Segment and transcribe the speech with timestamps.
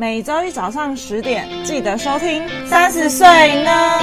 [0.00, 2.40] 每周一早上十点记得收听。
[2.68, 3.26] 三十岁
[3.64, 4.00] 呢？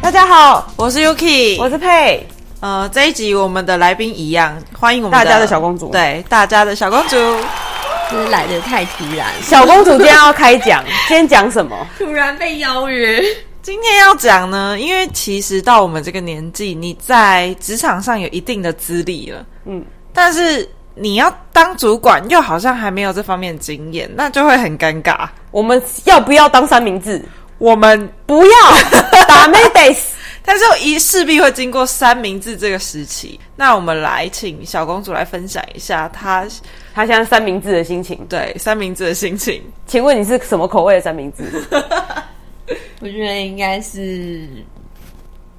[0.00, 2.26] 大家好，我是 Yuki，我是佩。
[2.60, 5.90] 呃，这一集我们的来宾一样，欢迎我们大家的小公主。
[5.90, 7.16] 对，大家的小公主。
[8.10, 11.76] 就是来的太突然， 小公主今天要开讲，今天讲什么？
[11.98, 13.22] 突然被邀约，
[13.62, 25.28] 今天要讲呢，因为其实到我们这个年纪，你在职场上有一定的资历了，嗯，但是你要当主管，又好像还没有这方面的经验，那就会很尴尬。
[25.52, 27.24] 我们要不要当三明治？
[27.58, 28.52] 我们不要，
[29.28, 30.16] 打没得死。
[30.44, 36.44] 但是一势必会经过三明治这个时期，那我们来请小公主来分享一下她
[36.92, 38.26] 她现在三明治的心情。
[38.28, 39.62] 对，三明治的心情。
[39.86, 41.44] 请问你是什么口味的三明治？
[43.00, 44.46] 我觉得应该是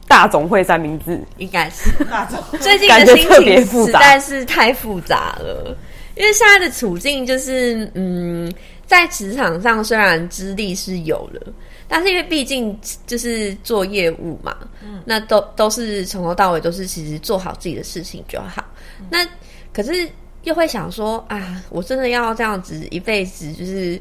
[0.07, 2.39] 大总会三明治，应该是大总。
[2.59, 5.77] 最近的心情实在是太复杂了，
[6.15, 8.51] 因为现在的处境就是，嗯，
[8.85, 11.53] 在职场上虽然资历是有了。
[11.85, 18.63] 但是因为毕竟就是做业务嘛，嗯，那都都是从头到尾都是其实做好自己的事情就好。
[18.99, 19.27] 嗯，那
[19.71, 20.09] 可是
[20.43, 23.99] 又会想说啊，我真的要这样子一辈子就是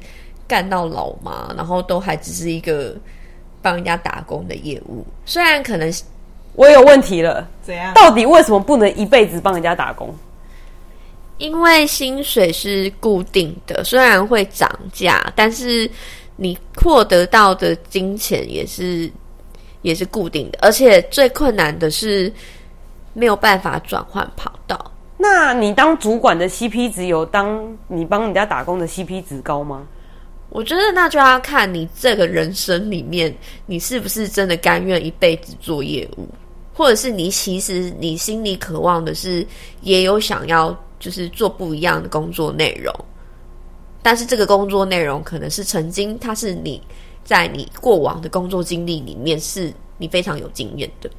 [0.52, 1.50] 干到老嘛？
[1.56, 2.94] 然后都还只是一个
[3.62, 5.02] 帮人家打工的业务。
[5.24, 5.90] 虽然可能
[6.54, 7.94] 我有问题了，怎样？
[7.94, 10.14] 到底为什么不能一辈子帮人家打工？
[11.38, 15.90] 因为薪水是固定的，虽然会涨价，但是。
[16.36, 19.08] 你获得到的金钱也是
[19.82, 22.32] 也是固定的，而且最困难的是
[23.12, 24.90] 没有办法转换跑道。
[25.18, 29.86] 那你当主管的 CP 值有当你帮人家打工的 CP 值高吗？
[30.52, 36.28] 我觉得那就要看你这个人生里面，你是不是真的甘愿一辈子做业务，
[36.74, 39.46] 或者是你其实你心里渴望的是
[39.80, 42.94] 也有想要就是做不一样的工作内容。
[44.02, 46.82] 但是这个工作内容可能是曾经，它是你
[47.24, 51.10] 在你过往的工作经历里面是你非常有经验的。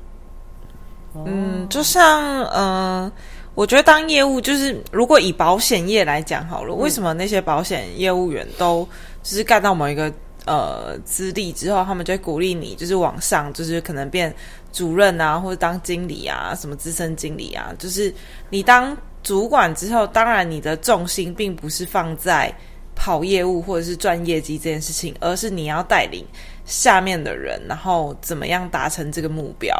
[1.26, 3.12] 嗯，就像嗯、呃，
[3.56, 8.88] 我觉得当业务就是，如果以保险业来讲好了，为什么那些保险业务员都
[9.24, 10.14] 就是干到某一个
[10.46, 14.32] 呃资历之后，他们就会鼓励你就是往上，就是可能变
[14.72, 18.14] 主任啊，或者当经理啊，什么资深经理啊，就是
[18.50, 22.54] 你当主管之后，当然你的重心并不是放在。
[22.96, 26.24] 跑业务或者是赚业绩这件事情，而是你要带领
[26.64, 29.76] 下面的人，然后怎么样达成这个目标。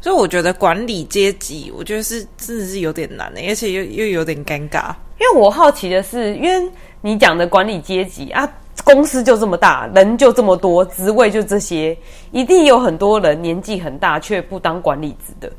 [0.00, 4.88] 所以我觉得管理阶级，我觉得是真的是有点难的，而且又又有点尴尬。
[5.20, 8.50] 因为我好奇的是，因为你讲的管理阶级啊，
[8.84, 11.96] 公司就这么大，人就这么多，职位就这些，
[12.30, 15.50] 一定有很多人年纪很大却不当管理职的。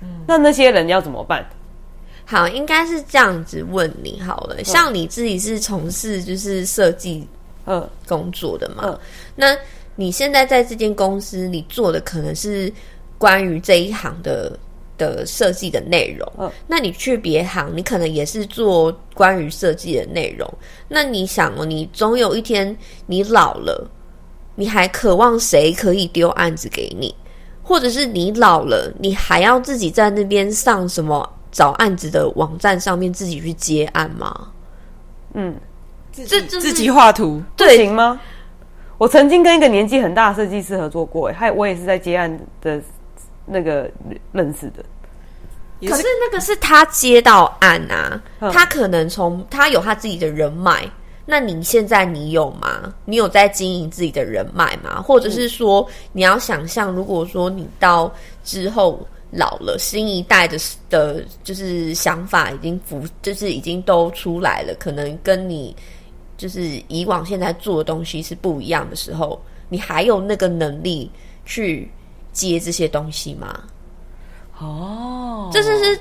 [0.00, 1.44] 嗯，那那些人要怎么办？
[2.24, 4.62] 好，应该是这样子问你好了。
[4.64, 7.26] 像你自己是从事就是设计
[7.64, 8.82] 呃工作的嘛？
[8.84, 8.98] 嗯，
[9.34, 9.56] 那
[9.94, 12.72] 你现在在这间公司，你做的可能是
[13.16, 14.58] 关于这一行的
[14.96, 16.32] 的设计的内容。
[16.38, 20.52] 嗯，那你去别行，你可能也是做关于设计的内容。
[20.88, 22.76] 那你想哦，你总有一天
[23.06, 23.90] 你老了，
[24.54, 27.14] 你还渴望谁可以丢案子给你？
[27.62, 31.32] 或者是你老了，你还要自己在那边上什么？
[31.52, 34.48] 找案子的网站上面自己去接案吗？
[35.32, 35.54] 嗯，
[36.12, 38.20] 这自己画图对行吗？
[38.98, 42.78] 我曾经跟一个年纪很大的设计师合作过，哎，我也是在接案的
[43.46, 43.90] 那个
[44.32, 44.84] 认识的。
[45.88, 50.86] 可是那个是他接到案啊，嗯、他可能从他有他自己的人脉。
[51.24, 52.94] 那你现在你有吗？
[53.04, 55.00] 你有在经营自己的人脉吗？
[55.00, 58.12] 或者是说，嗯、你要想象，如果说你到
[58.44, 59.06] 之后。
[59.32, 60.56] 老了，新一代的
[60.88, 64.72] 的，就是想法已经浮，就是已经都出来了。
[64.78, 65.74] 可能跟你
[66.38, 71.10] 就是以往现在做的东西是不一样的时候，你还有那个能力
[71.44, 71.90] 去
[72.36, 73.64] 接这些东西吗？
[74.58, 75.98] 哦，这就是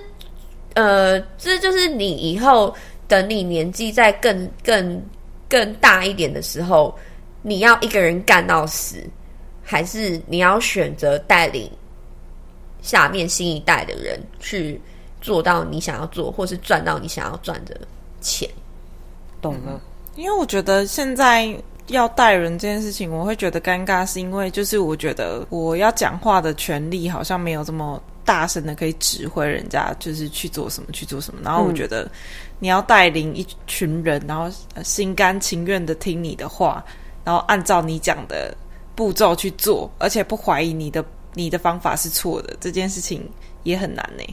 [0.74, 2.76] 呃，这就是你以后
[3.08, 5.02] 等你年纪再更更
[5.48, 6.94] 更大一点的时候，
[7.42, 9.02] 你要一个人干到死，
[9.64, 11.72] 还是你要选择带领？
[12.82, 14.80] 下面新一代的人去
[15.22, 17.80] 做到你想要做，或是赚到你想要赚的
[18.22, 18.48] 钱，
[19.42, 19.82] 懂了。
[20.16, 31.42] 因为我觉得现在要带人这件事情，我会觉得尴尬，是因为就是我觉得我要讲话的权利好像没有这么大声的可以指挥人家，就是去做什么去做什么。
[31.44, 32.10] 然后我觉得
[32.60, 34.50] 你要带领一群人，然后
[34.84, 36.84] 心甘情愿的听你的话，
[37.24, 38.56] 然后按照你讲的
[38.96, 41.04] 步骤去做，而且不怀疑你的。
[41.38, 43.30] 你的方法是错的，这件事情
[43.64, 44.24] 也很难呢。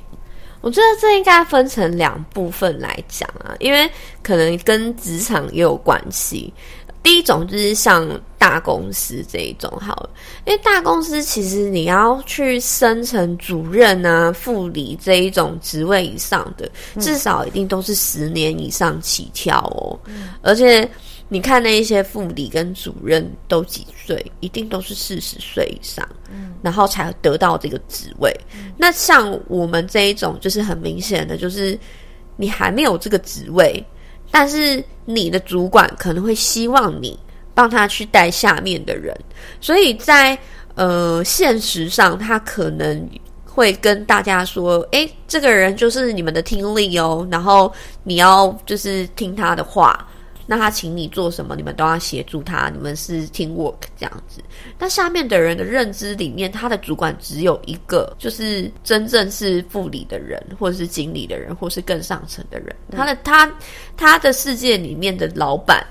[0.60, 3.90] 我觉得这应该分成两部分来讲啊，因为
[4.22, 6.54] 可能跟职场也有关系。
[7.02, 8.08] 第一种就是像
[8.38, 10.10] 大公司这一种好了，
[10.46, 16.70] 因为大公司其实你要去升成主任啊、副理这一种职位以上的，
[17.00, 20.88] 至少一定都是十年以上起跳哦，嗯、而且。
[21.28, 28.30] 你看那一些副理跟主任都几岁，一定都是四十岁以上，嗯，然后才得到这个职位。
[28.54, 31.78] 嗯，那像我们这一种，就是很明显的，就是
[32.36, 33.82] 你还没有这个职位，
[34.32, 37.16] 但是你的主管可能会希望你
[37.54, 39.16] 帮他去带下面的人，
[39.60, 40.36] 所以在
[40.74, 43.08] 呃现实上，他可能
[43.44, 50.04] 会跟大家说：“诶，这个人就是你们的听力哦，然后你要就是听他的话。”
[50.46, 52.68] 那他请你做什么，你们都要协助他。
[52.68, 54.42] 你们是 teamwork 这样子。
[54.78, 62.74] 那下面的人的认知里面，他的主管只有一个，就是真正是副理的人，或者是经理的人，或是更上层的人。
[62.90, 63.50] 他的他
[63.96, 65.86] 他的世界里面的老板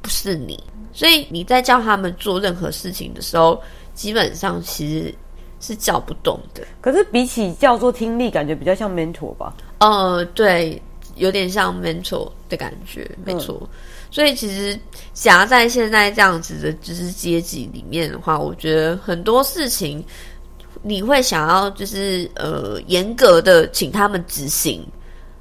[0.00, 0.58] 不是你，
[0.92, 3.62] 所以你在叫他们做任何事情的时候，
[3.94, 5.14] 基本上其实
[5.60, 6.62] 是叫不动的。
[6.80, 9.54] 可是比起叫做听力，感觉比较像 mentor 吧？
[9.78, 10.80] 呃，对。
[11.16, 13.58] 有点像 mentor 的感觉，没错。
[13.62, 13.68] 嗯、
[14.10, 14.78] 所以其实
[15.12, 20.04] 夹在现在这样子的知识阶级里面的话，我觉得很多事情
[20.82, 24.86] 你会想要就是呃严格的请他们执行，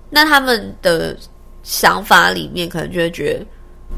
[0.09, 1.17] 那他们的
[1.63, 3.45] 想法里面可能就会觉得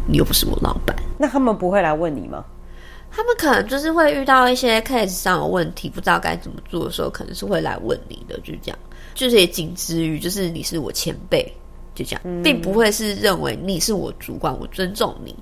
[0.07, 2.43] 你又不是我老板，那他们不会来问你吗？
[3.15, 8.79] 他们可能就是会遇到一些 case 上的问题，不知道该怎么做的时候，可能是会来问你的，就这样，
[9.13, 11.45] 就是也仅止于就是你是我前辈。
[11.95, 15.35] 就这样，并不会是认为你是我主管，我尊重你，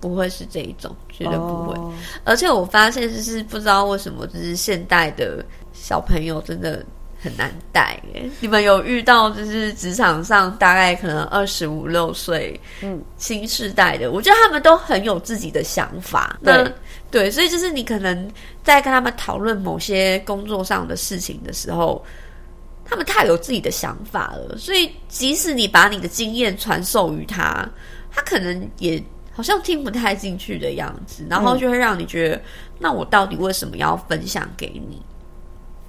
[0.00, 1.74] 不会是这一种，绝对不会。
[1.74, 1.92] Oh.
[2.24, 6.82] 而且我发现，就是不知道为什么，就是现代的小朋友真的
[7.20, 8.28] 很难带耶。
[8.40, 16.38] 你们有遇到就是职场上大概可能二十五六岁，嗯，新世代的，我觉得他们都很有自己的想法。
[16.42, 16.72] 对那
[17.10, 18.30] 对，所以就是你可能
[18.64, 22.02] 在跟他们讨论某些工作上的事情的时候。
[22.92, 27.66] 他们太有自己的想法了，所以即使你把你的经验传授于他，
[28.10, 29.02] 他可能也
[29.32, 32.40] 好像听不太进去的样子，然后就会让你觉得，
[32.78, 35.00] 那我到底为什么要分享给你？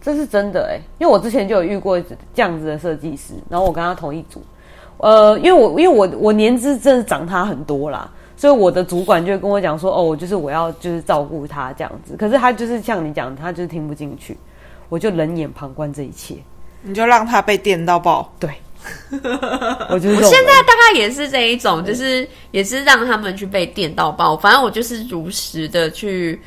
[0.01, 4.41] 这是真的诶、欸，因为我之前就有遇过这样子的设计师，然后我跟他同一组，
[4.95, 14.38] 呃，因为我因为我我年资真的长他很多啦，所以我的主管就会跟我讲说，哦，就是我要就是照顾他这样子，可是他就是像你讲，他就是听不进去，
[14.88, 16.38] 我就冷眼旁观这一切。
[16.83, 18.50] 你就让他被电到爆，对，
[19.89, 24.35] 我觉得我现在大概也是这一种，就是也是让他们去被电到爆。
[24.35, 26.39] 反正我就是如实的去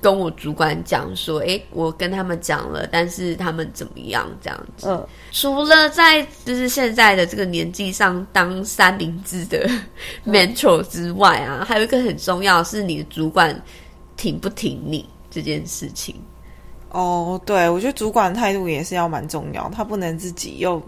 [0.00, 4.88] 跟我主管讲说，哎，我跟他们讲了，但是他们怎么样这样子？
[4.88, 9.70] 嗯，除了在就是现在的这个年纪上当三明治的
[10.26, 13.58] mentor 之外啊，还有一个很重要是你的主管
[14.16, 16.14] 挺不挺你这件事情。
[16.94, 20.80] 哦，对，我觉得主管态度也是要蛮重要，他不能自己又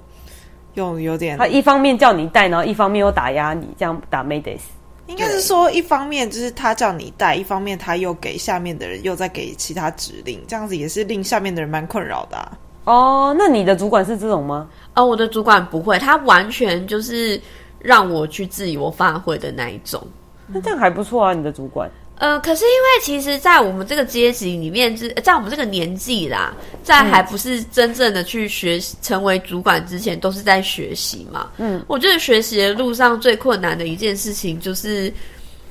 [0.74, 4.70] 又有点，他一方面叫你带，然后一方面又打压你，这样打没得死。
[5.08, 12.58] 应该是说，一方面就是他叫你带，一方面他又给下面的人又在给其他指令，这样子也是令下面的人蛮困扰的啊。
[12.84, 14.68] 哦，那你的主管是这种吗？
[14.94, 17.40] 哦，我的主管不会，他完全就是
[17.80, 20.00] 让我去自由发挥的那一种。
[20.46, 21.90] 那这样还不错啊，你的主管。
[22.18, 31.50] 呃，可是因为其实，在我们这个阶级里面，是在我们这个年纪啦，在还不是真正的去学习成为主管之前，都是在学习嘛。
[31.58, 35.12] 嗯，我觉得学习的路上最困难的一件事情，就是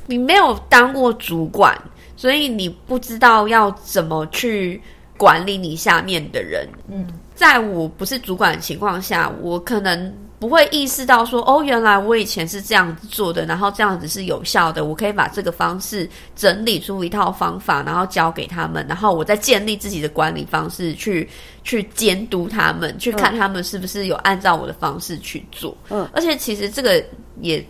[0.06, 1.76] 你没有当过主管，
[2.16, 4.80] 所以你不知道要怎么去
[5.18, 6.68] 管理你下面的人。
[6.88, 10.14] 嗯，在我不是主管的情况下，我可能。
[10.38, 14.84] 不会意识到说哦，原来我以前是这样子做的，然后这样子是有效的。
[14.84, 21.28] 我可以把这个方式整理出一套方法，然后教给他们，然后我再建立自己的管理方式，去
[21.64, 25.76] 去监督他们，去看他们是不是有按照我的方式去做。
[25.90, 27.02] 嗯，而且其实这个
[27.40, 27.66] 也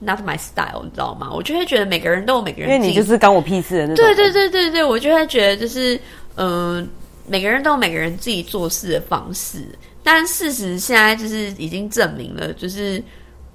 [0.00, 1.30] not my style，你知道吗？
[1.32, 4.04] 我就会觉得每个人都有每个人，因为你就是干我屁事的那种。
[4.04, 5.94] 对对对对对，我就会觉得就是
[6.34, 6.86] 嗯、呃，
[7.26, 9.68] 每个人都有每个人自己做事的方式。
[10.10, 13.02] 但事实现在就是已经证明了，就是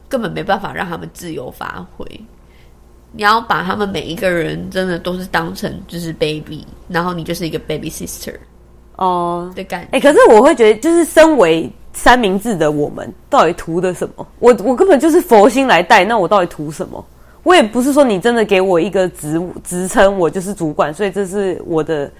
[0.08, 2.06] 根本没办法让他们自由发挥。
[3.12, 8.36] 你要把他们每一个人真的都是当成就是 baby，然后你就是一个 baby sister
[8.98, 9.88] 哦的感觉。
[9.94, 14.28] 哎、欸，可是我会觉得，就是身为三明治的我们，到底图的什么？
[14.38, 17.04] 我我根本就是佛心来带，那我到底图什么？
[17.42, 22.12] 我也不是说你真的给我一个职职称，我就是主管，所以这是我的。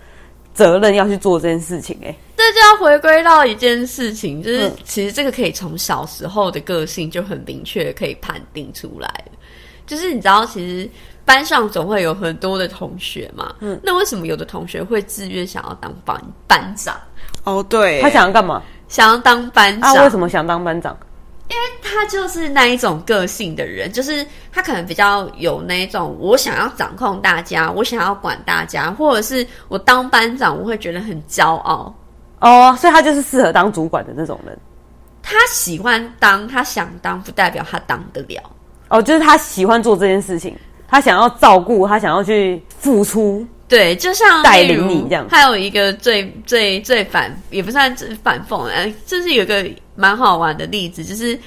[0.56, 2.10] 责任要去做这件事情、欸。
[2.10, 9.10] 哎，这就要回归到一件事情，就是、嗯、其实这个可以从小时候的个性就很明确可以判定出来。
[9.86, 10.90] 就是你知道，其实
[11.24, 17.00] 班上总会有很多的同学嘛，嗯，那为什么有的同学会自愿想要当班班长？
[17.46, 18.62] 哦，对，他想要干嘛？
[18.90, 19.96] 想要当班长？
[19.96, 20.98] 啊，为什么想当班长？
[21.50, 31.94] 因为他就是那一种个性的人，就是他可能比较有那一种，我想要掌控大家，我想要管大家，或者是我当班长，我会觉得很骄傲。
[32.44, 34.58] 哦，所以他就是适合当主管的那种人。
[35.22, 38.44] 他喜欢当，他想当，不代表他当得了。
[38.90, 40.54] 哦，就是他喜欢做这件事情，
[40.86, 43.48] 他想要照顾，他想要去付出。
[43.70, 45.26] 对，就像带领你这样。
[45.30, 51.40] 还有一个最最最反，也不算反讽，哎，就是有一个蛮好玩的例子，就是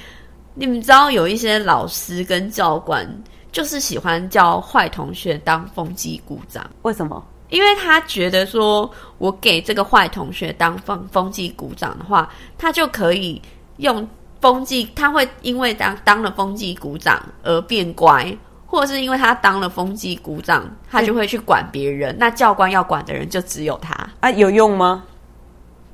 [0.55, 3.07] 你们知道有一些老师跟教官，
[3.51, 6.67] 就是喜欢叫坏同学当风纪股长。
[6.81, 7.23] 为什么？
[7.49, 13.41] 因为他觉得说，我给这个坏同学当风风纪鼓掌的话，他就可以
[13.77, 14.07] 用。
[14.39, 18.31] 风纪他会因为当当了风纪鼓掌而变乖，
[18.67, 22.13] 或者是因为他当了风纪股长，他就会去管别人。
[22.13, 24.29] 嗯、那教官要管的人就只有他啊？
[24.29, 25.03] 有用吗？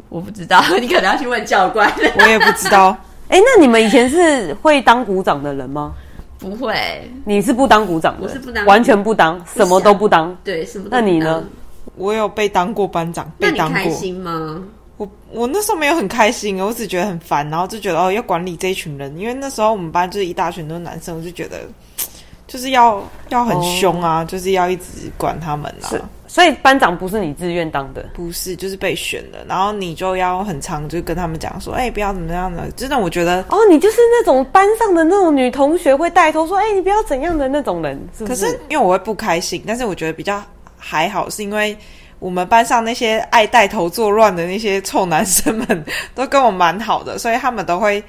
[0.10, 1.89] 我不知道，你可能要去问教官。
[2.19, 2.89] 我也不知道。
[3.29, 5.93] 哎、欸，那你们以前是会当股长的人吗？
[6.43, 10.35] 不会，你是不当股长的，我是不当，完全不当，什么都不当。
[10.43, 11.00] 对，什么都不当。
[11.00, 11.41] 那你呢？
[11.95, 13.77] 我有被当过班长，被当过。
[13.77, 14.62] 开心吗？
[14.97, 21.62] 我我那时候没有很开心，我只觉得很烦，然后就觉得哦要管理这一群人，因为那时候我们班就是一大群都是男生，我就觉得
[22.45, 25.89] 就是要要很凶啊，哦，就是要一直管他们啊。
[26.33, 32.71] 所以班长不是你自愿当的，不是，就是被选的，然后你就要很常就跟他们讲说，哎，不要怎么样的。
[32.71, 38.41] 真的，我觉得哦，你就是那种班上的那种女同学会带头说，哎，你不要怎样的那种人，是不是？
[38.45, 40.43] 可是因为我会不开心，但是我觉得比较
[40.75, 41.77] 还好，是因为。
[42.19, 45.85] 我们班上那些爱带头作乱的那些臭男生们，
[46.15, 48.01] 都跟我蛮好的，所以他们都会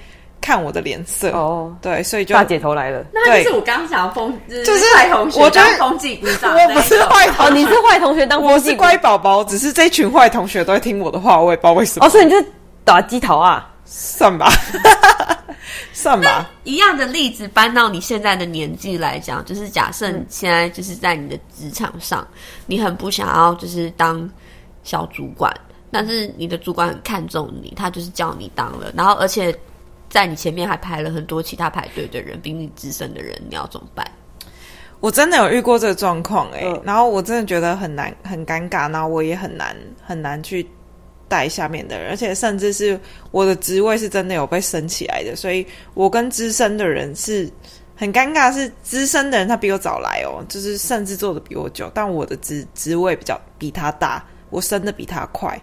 [0.45, 1.31] 看我的脸色。
[1.31, 3.03] 哦，对，所以就大姐头来了。
[3.15, 6.55] 那就是我刚刚想要封，就是坏同学当风纪股长。
[6.55, 12.05] 我不是坏同学，哦，你是坏同学当，我是乖宝宝，只是这群坏同学都会听我的话，我也不知道为什么。
[12.05, 12.37] 哦，所以你就
[12.85, 13.71] 打鸡头啊？
[13.87, 14.53] 算吧。
[15.95, 22.27] 算吧，一样的例子搬到你现在的年纪来讲，就是假设你现在就是在你的职场上，
[22.67, 24.29] 你很不想要就是当
[24.83, 25.51] 小主管，
[25.91, 29.57] 但是你的主管很看重你，他就是叫你当了，然后而且
[30.15, 34.07] 在你前面还排了很多其他排队的人，比你资深的人，你要怎么办？
[35.01, 40.65] 我真的有遇过这个状况诶，然后我真的觉得很难很尴尬，然后我也很难很难去。
[41.27, 43.01] 带下面的人，而且甚至是
[43.33, 47.51] 我的职位是真的有被升起来的，所以我跟资深的人是
[47.97, 48.53] 很尴尬。
[48.53, 55.61] 是资深的人他比我早来哦，就是甚至做的比我久，但我的职职位比较比他大，我升的比他快。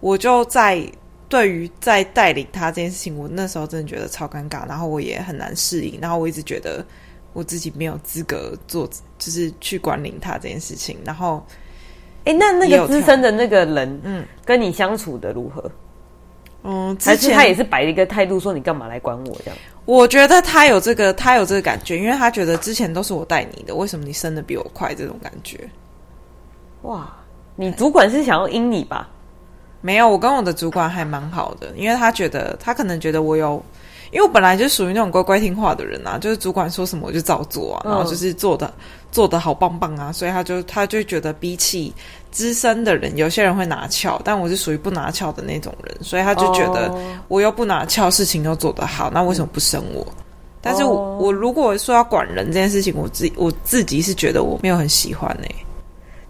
[0.00, 0.84] 我就在
[1.34, 6.84] 对于在带领他这件事情，我那时候真的觉得超尴尬，然后我也很难适应，然后我一直觉得
[7.32, 8.88] 我自己没有资格做，
[9.18, 11.44] 就是去管理他这件事情，然后。
[12.26, 15.70] 哎，那那个资深的那个人，嗯，跟你相处的如何？
[16.62, 19.58] 嗯，还是他也是摆了一个态度，说你干嘛来管我这样？
[19.84, 24.94] 我觉得他有这个，他有这个感觉，因为他觉得之前都是我带你的，为什么你升的比我快？
[24.94, 25.68] 这种感觉。
[26.80, 27.14] 哇，
[27.56, 29.10] 你主管是想要阴你吧？
[29.84, 33.62] 没有，我跟我的主管还蛮好的，因为他觉得他可能觉得我有。
[34.12, 41.92] 因为我本来就属于那种乖乖听话的人啊，就是主管说什么我就照做啊，然后就是做的、嗯、做的好棒棒啊，所以他就他就觉得比起
[42.30, 46.94] 资深的人，有些人会拿翘，但我是属于不拿翘的那种人，所以他就觉得
[47.26, 50.06] 我又不拿翘，事情又做得好，那为什么不升我？
[50.10, 50.22] 嗯、
[50.62, 55.56] 但是我我如果说要管人这件事情，我自我自己是觉得我没有很喜欢呢、欸。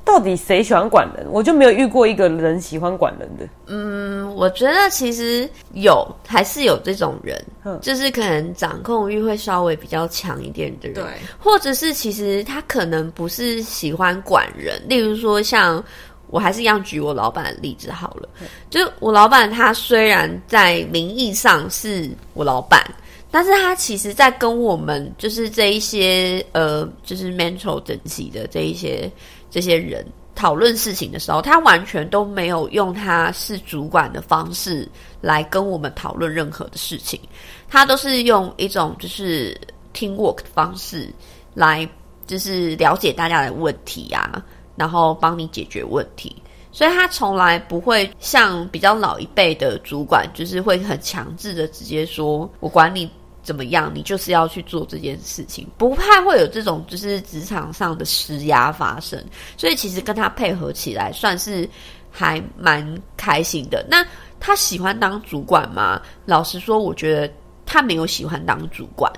[0.04, 1.26] 到底谁喜欢管人？
[1.30, 3.48] 我就没有遇过一个人喜欢管人的。
[3.66, 7.42] 嗯，我觉得其实有，还是有这种人，
[7.80, 10.94] 就是可能掌控欲会稍微比较强一点的人。
[10.94, 11.04] 对，
[11.38, 14.78] 或者是其实他可能不是喜欢管人。
[14.86, 15.82] 例如说，像
[16.28, 18.28] 我还是一样举我老板的例子好了。
[18.68, 22.84] 就是我老板，他虽然在名义上是我老板，
[23.30, 29.10] 但是他其实在跟我们就是这一些呃，就是 mental 等级的这一些。
[29.54, 34.88] 这些人讨论事情的时候，他完全都没有用他是主管的方式
[35.20, 37.20] 来跟我们讨论任何的事情，
[37.68, 39.56] 他都是用一种就是
[39.94, 41.08] teamwork 的方式
[41.54, 41.88] 来，
[42.26, 44.44] 就是了解大家的问题啊，
[44.74, 46.34] 然后帮你解决问题。
[46.72, 53.08] 所以他从来不会像比较老一辈的主管，就是会很强制的直接说“我管你”。
[53.44, 53.92] 怎么样？
[53.94, 59.22] 你就是要去做这件事情，不怕会有这种就是职场上的施压发生。
[59.56, 61.68] 所以其实跟他配合起来，算是
[62.10, 62.82] 还蛮
[63.16, 63.86] 开心的。
[63.88, 64.04] 那
[64.40, 66.00] 他喜欢当主管吗？
[66.24, 67.32] 老实说，我觉得
[67.66, 69.12] 他没有喜欢当主管，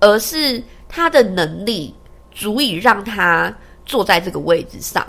[0.00, 1.94] 而是他的能力
[2.32, 3.54] 足以让他
[3.86, 5.06] 坐在这个位置上。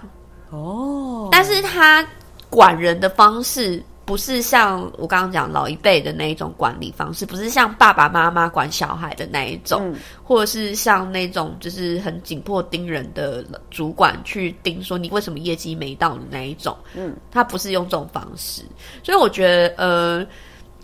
[0.52, 2.08] 哦，但是他
[2.50, 3.84] 管人的方式。
[4.10, 16.76] 不是像我刚刚讲老一辈的那一种管理方式，不是像爸爸妈妈管小孩的那一种，嗯、或者是像那种就是很紧迫盯人的主管去盯说你为什么业绩没到的那一种。
[16.96, 18.64] 嗯，他不是用这种方式，
[19.04, 20.26] 所以我觉得呃，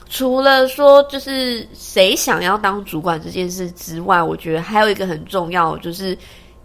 [0.08, 6.16] 除了说就是谁想要当主管这件事之外，我觉得还有一个很重要，就是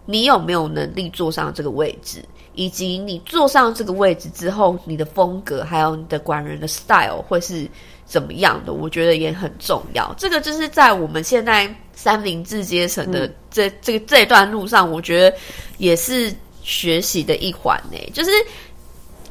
[0.05, 2.23] 你有没有能力坐上这个位置。
[2.53, 7.67] 以及你坐上这个位置之后，你的风格还有你的管人的 style 会是
[8.05, 8.73] 怎么样的？
[8.73, 10.13] 我觉得也很重要。
[10.17, 15.35] 这个就是在我们现在三明治阶层的这、嗯、这个这段路上，我觉得
[15.77, 17.97] 也是学习的一环呢。
[18.13, 18.31] 就是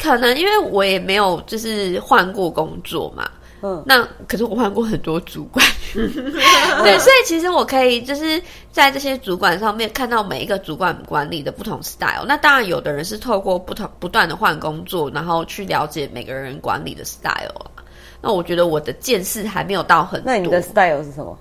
[0.00, 3.30] 可能因为我也没有就是换过工作嘛。
[3.62, 12.24] 嗯，那可是我换过很多主管， 对，所以其实我可以就是在这些主管上面看到每一个主管管理的不同 style。
[12.26, 17.84] 那当然，有的人是透过不同不断的换工作，然后去了解每个人管理的 style 啊。
[18.22, 20.32] 那我觉得我的见识还没有到很多。
[20.32, 21.38] 那你的 style 是什么？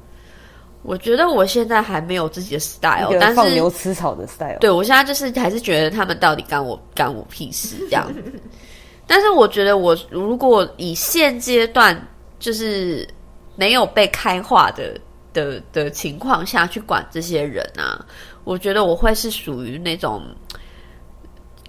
[0.81, 4.57] 我觉得我现在还没有自己的 style，但是放牛吃草的 style。
[4.59, 8.09] 对，我现在就是还是觉得他们到底干我干我屁事这样。
[9.11, 11.99] 但是我觉得，我如果以现阶段
[12.37, 13.07] 就是
[13.55, 14.95] 没有被开化的
[15.33, 18.05] 的的情况下去管这些人啊，
[18.43, 20.21] 我觉得我会是属于那种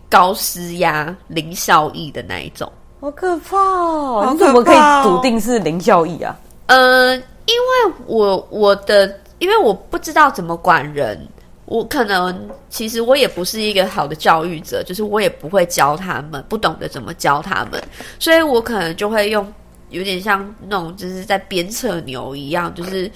[0.06, 2.70] 高施压、零效益的那一种。
[3.00, 4.28] 好可怕哦！
[4.30, 6.38] 你怎么可以笃定是零效益啊？
[6.66, 11.26] 呃，因为我我的因为我不知道怎么管人。
[11.70, 17.80] 我可能其实我也不是一个好的教育者，就是我也不会教他们，不懂得怎么教他们，
[18.18, 19.46] 所以我可能就会用
[19.90, 23.08] 有点像那种就是在鞭策牛一样，就是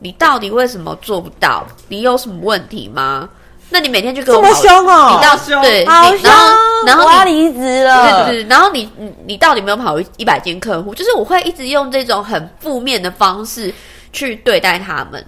[0.00, 1.64] 你到底为什么做不到？
[1.86, 3.28] 你有什么问题吗？
[3.70, 10.92] 那你每天就跟我这么凶哦，你到对，好然后然后我要离职了，对对对，然后你你你到底没有跑一百间客户？
[10.92, 13.72] 就是我会一直用这种很负面的方式
[14.12, 15.24] 去对待他们。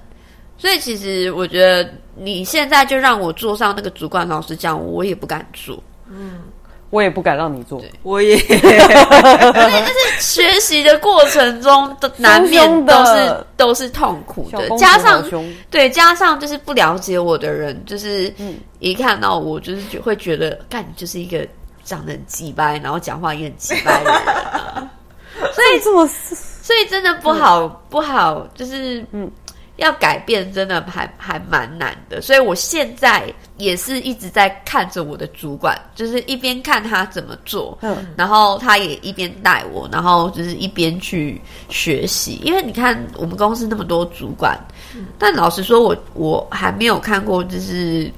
[0.64, 5.78] 所以其实我觉得你现在就让我坐上那个主管，老师讲，我也不敢做。
[6.08, 6.40] 嗯，
[6.88, 7.82] 我也不敢让你做。
[8.02, 8.38] 我也。
[8.48, 15.22] 所以就是学习的过程中都难免都是 都是痛苦的，加上
[15.68, 18.32] 对加上就是不了解我的人，就是
[18.78, 21.46] 一看到我就是会觉得，干你就是一个
[21.84, 24.22] 长得很鸡掰，然后讲话也很鸡掰的人
[24.54, 24.90] 啊。
[25.52, 29.30] 所以这么，所以真的不好不好，就是嗯。
[29.76, 33.24] 要改变真的还还蛮难的，所以我现在
[33.56, 42.40] 也是一直在看着我的主管，就是一边看他怎么做，嗯，然后他也一边带我，然后就是一边去学习。
[42.44, 44.56] 因为你看我们公司那么多主管，
[44.94, 48.08] 嗯，但老实说我，我我还没有看过就是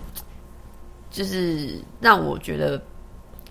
[1.11, 2.79] 就是让我觉得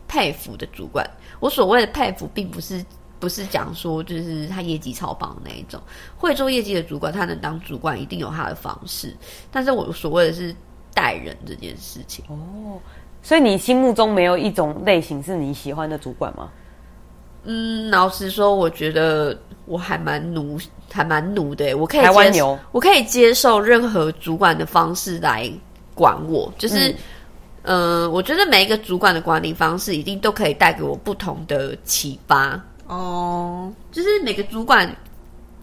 [0.08, 1.04] 佩服的主管。
[1.40, 2.86] 我所谓的佩服，并不是。
[3.20, 5.82] 不是讲说就是他业绩超棒的那一种，
[6.18, 9.16] 会做业绩的主管，他能当主管一定有他的方式。
[9.52, 10.56] 但是我所谓的是
[10.94, 12.80] 带人这件事情哦，
[13.22, 16.50] 所以你心目中没有一种类型是你喜欢的主管吗？
[17.48, 20.58] 嗯，老实说，我觉得我还蛮奴，
[20.92, 21.76] 还蛮奴的。
[21.76, 22.02] 我可以
[22.32, 25.52] 接我可以接受任何主管的方式来
[25.94, 26.52] 管我。
[26.58, 26.90] 就是，
[27.62, 32.60] 嗯、呃，我觉得每一个主管的管理方式一定都可以带给我不同的启发。
[32.88, 34.96] 哦，就是每个主管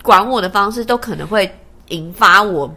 [0.02, 1.48] 管我的方式都可能会
[1.88, 2.68] 引发我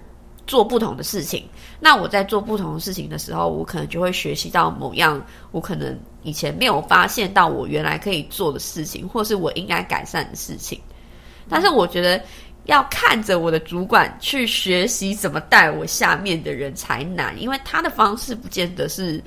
[0.45, 1.43] 做不同的事情。
[1.79, 5.19] 那我在做不同的事情的时候，我可能就会学习到某样
[5.51, 10.79] 我可能以前没有发现到我原来可以做的事情，或是我应该改善的事情。
[11.49, 12.21] 但是我觉得
[12.65, 19.19] 要看着我的主管去学习怎么带我下面的人才难，因为他的方式不见得是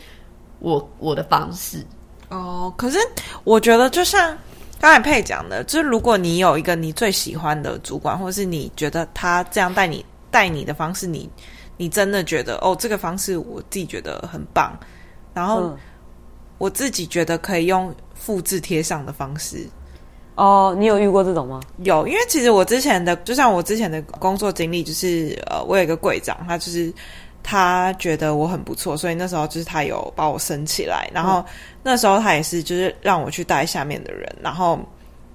[0.60, 1.84] 我我的方式。
[2.28, 2.98] 哦，可是
[3.42, 4.38] 我觉得就像。
[4.80, 11.28] 刚才佩讲的，就是如果你有一个你最喜欢的主管，或是你觉得他这样带你带你的方式，你
[11.76, 14.72] 你真的觉得哦，这个方式我自己觉得很棒，
[15.34, 15.76] 然后
[16.58, 19.66] 我自己觉得可以用复制贴上的方式。
[20.36, 21.60] 哦，你有遇过这种吗？
[21.78, 26.92] 有，因为其实我之前的，就像我之前的工作经历，就是呃，我有一个柜长，他就是。
[27.50, 31.42] 他觉得我很不错，所以那时候就是他有把我升起来，然后
[31.82, 34.78] 那时候他也是就是让我去带下面的人，然后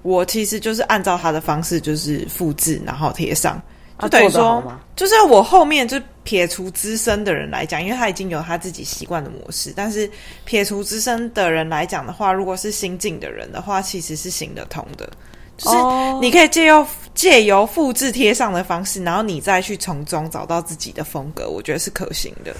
[0.03, 3.59] 我其实就是按照他的方式就是复制，然后贴上，
[3.97, 4.63] 就等于说，
[4.95, 9.73] 就是我后面就撇除资深的人来讲，因为他已经有他自己习惯的模式。
[9.75, 10.07] 但是
[10.45, 15.09] 撇除资深的人来讲的话，如果是新进的人的话，其实是行得通的。
[15.57, 15.77] 就是
[16.21, 22.51] 你可以借由借由复制贴上的方式，然后你再去从中找到自己的风格，我觉得是可行的。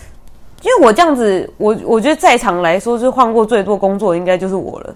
[0.61, 4.95] 因为我这样子，我我觉得在场来说，就换过最多工作应该就是我了。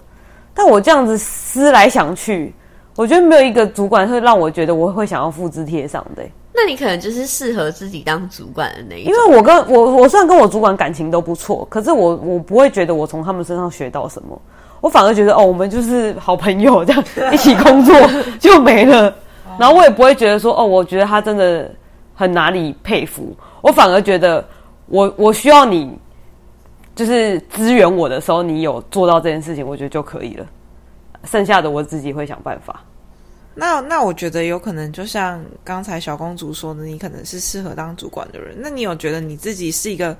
[0.53, 2.53] 但我这样子思来想去，
[2.95, 6.23] 我觉得没有一个主管会让我觉得我会想要复制贴上的。
[6.53, 9.13] 那你可能就是适合自己当主管的那一种。
[9.13, 14.41] 因为我跟我我虽然跟我主管感情都不错，可是我我不会觉得我从他们身上学到什么。
[14.79, 17.95] 我反而觉得哦，我们就是好朋友，这样一起工作
[18.39, 19.13] 就没了。
[19.59, 21.71] 然后我也不会觉得说哦，我觉得他真的
[22.13, 23.35] 很哪里佩服。
[23.61, 24.47] 我反而觉得
[24.85, 25.91] 我我需要你，
[26.95, 30.45] 就是支援我的时候，你有做到这件事情，我觉得就可以了。
[31.23, 32.81] 剩下的我自己会想办法。
[33.55, 38.55] 那那我觉得有可能，就像刚才小公主说的，你可能是适合当主管的人。
[38.59, 40.15] 那你有觉得你自己是一个？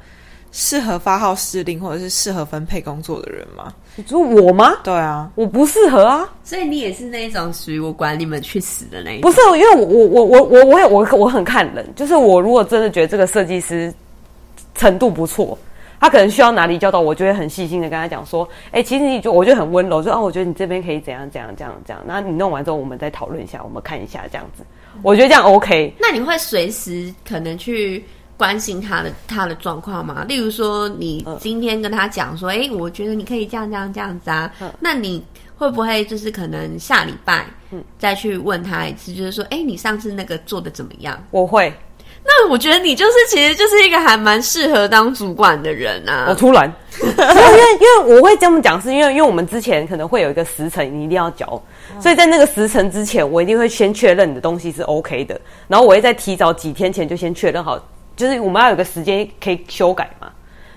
[0.51, 3.73] 适合发号施令，或者是适合分配工作的人吗？
[3.95, 4.73] 你说我吗？
[4.83, 6.27] 对啊，我不适合啊。
[6.43, 9.29] 所以你也是那种属于我管你们去死的那一种。
[9.29, 13.93] 不是，因为我我我我我我我我很看人，就是我如果真的觉得这个设计师
[14.75, 15.57] 程度不错，
[15.99, 22.03] 他可能需要哪里教导，我就会很细心的跟他讲说，哎、欸，其实你就我就很温柔，说哦，我觉得你这边可以怎样怎样怎样怎样。
[22.07, 24.63] 然后你弄完之后，我们再讨论一下，我们看一下这样子。
[25.01, 25.93] 我觉得这样 OK。
[25.99, 28.03] 那你会随时可能去。
[28.38, 30.23] 关心他的他的状况吗？
[30.28, 34.54] 例如说，你今天跟他讲说，哎、嗯欸，我觉得你可以这样这样这样子啊。
[34.62, 35.23] 嗯、那你
[35.58, 37.45] 会不会就是可能下礼拜
[37.97, 41.21] 再去问他一次，就是说，哎、欸，你上次那个做的怎么样？
[41.32, 41.73] 我会。
[42.30, 46.26] 那我觉得你就是其实就是一个还蛮适合当主管的人啊。
[46.28, 46.71] 我突然，
[47.02, 51.45] 因为因为我会这么讲，是因为因为我们之前可能会有一个时辰，你一定要交，
[51.95, 57.82] 嗯、所以在那个时辰之前，我一定会先确认你的东西是 OK 的，然后我会在提早几天前就先确认好。
[58.17, 60.30] 就是我们要有个时间可以修改嘛，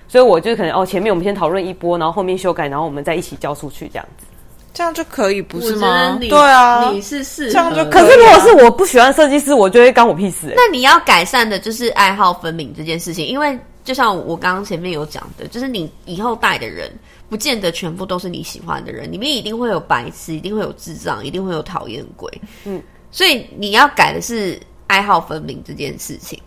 [0.07, 4.25] 所以我就可能哦，前面我们先讨论一波，然后后面修改，然后我们再一起交出去这样子，
[4.73, 6.17] 这样就可以不是吗？
[6.19, 7.91] 对啊，你是是，这样就可以。
[7.91, 10.53] 可是如果是我不喜欢设计师，我就会干我屁事欸。
[10.55, 16.91] 那你要改善的就是爱好分明这件事情，因为就像我刚刚前面有讲的，就是你以后带的人，
[17.27, 22.29] 不见得全部都是你喜欢的人，里面一定会有白痴，一定会有智障，一定会有讨厌鬼。
[22.65, 26.39] 嗯，所以你要改的是爱好分明这件事情。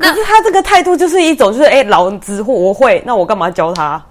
[0.00, 4.02] 可是他这个态度就是一种，就是哎、欸，老子我会，那我干嘛教他？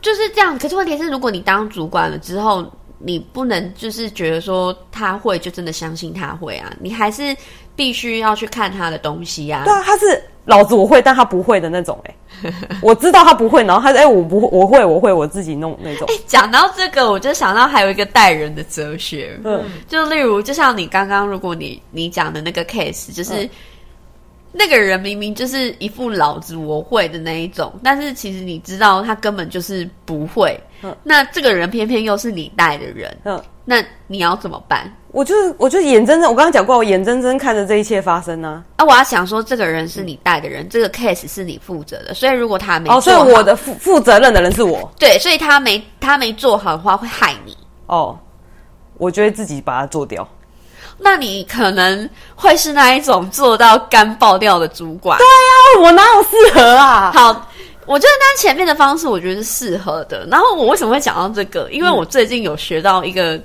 [0.00, 0.56] 就是这样。
[0.58, 2.64] 可是问题是，如果你当主管了之后，
[2.98, 7.36] 你不能就是觉得说他会就真的相信他会啊，你还是
[7.74, 9.64] 必须要去看他的东西啊。
[9.64, 12.14] 对啊，他是老子我会，但他不会的那种、欸。
[12.48, 16.08] 哎， 我知道他不会，然后他说哎、欸，我不会，我会，我会我自己弄那种。
[16.26, 19.36] 讲到这个，我就想到还有一个待人的哲学。
[19.42, 23.42] 嗯，就例如，就像你刚刚，如果你你讲的那个 case，就是。
[23.44, 23.50] 嗯
[24.52, 30.58] 那个人明明就是一副老子我会的那一种，但是其实你知道他根本就是不会。
[30.82, 34.92] 嗯，那这个人偏偏又是你带的人，嗯，那你要怎么办？
[35.12, 38.64] 我就我就眼睁睁，我刚刚讲过，我眼睁睁看着这一切发生呢。
[38.76, 47.56] 啊，我要想说，这个人是你带的人，嗯、这个 case 是你负责的，所以如果他没，哦，所以我的负负责任的人是我，对，所以他没他没做好的话会害你。
[47.86, 48.18] 哦，
[48.98, 50.26] 我就会自己把它做掉。
[51.02, 55.18] 那你可能会是那一种做到肝爆掉的主管。
[55.18, 57.12] 对呀、啊，我哪有适合啊？
[57.12, 57.50] 好，
[57.86, 60.26] 我觉得那前面的方式我觉得是适合的。
[60.30, 61.68] 然后我为什么会讲到这个？
[61.72, 63.40] 因为我最近有学到一个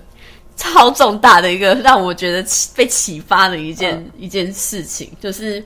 [0.55, 5.63] 超重大的一个让我觉得被启发的一件、嗯、一件事情，就是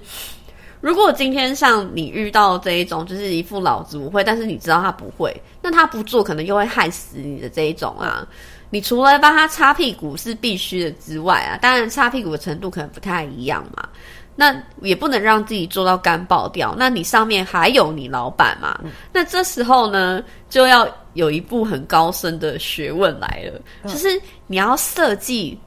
[0.79, 8.25] 如果今天像你遇到这一种，就是一副老子不会，但是你知道他不会，那他不做可能又会害死你的这一种啊。
[8.71, 13.87] 你除了帮他擦屁股是必须的之外啊，当然擦屁股的程度可能不太一样嘛。
[14.33, 16.73] 那也不能让自己做到干爆掉。
[16.79, 18.79] 那你上面还有你老板嘛？
[18.81, 25.59] 嗯、那这时候呢，就要有一步很高深的学问来了，嗯、就是你要设计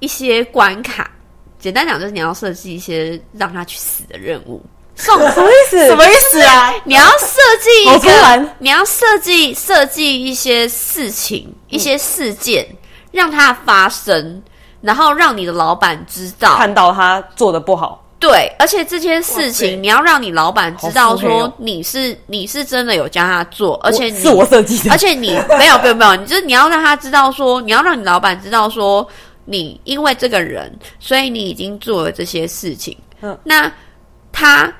[0.00, 1.10] 一些关卡。
[1.58, 4.64] 简单讲，就是你要设计一些让他去死的任务。
[5.00, 5.88] 什么意思？
[5.88, 6.74] 什么意思啊？
[6.84, 12.66] 你要设计一个，你要设计设计一些事情、嗯、一些事件，
[13.10, 14.42] 让它发生，
[14.80, 18.04] 然后让你的老板知道，看到他做的不好。
[18.18, 29.06] 对，而且这件事情你要让你老板知道，说你是你是真的有教他做，而且你是我设计的，而且你没有没有没有，你就是你要让他知道说，你要让你老板知道说，
[29.46, 32.94] 你因为这个人，所以你已经做了这些事情。
[33.22, 33.72] 嗯，那
[34.30, 34.70] 他。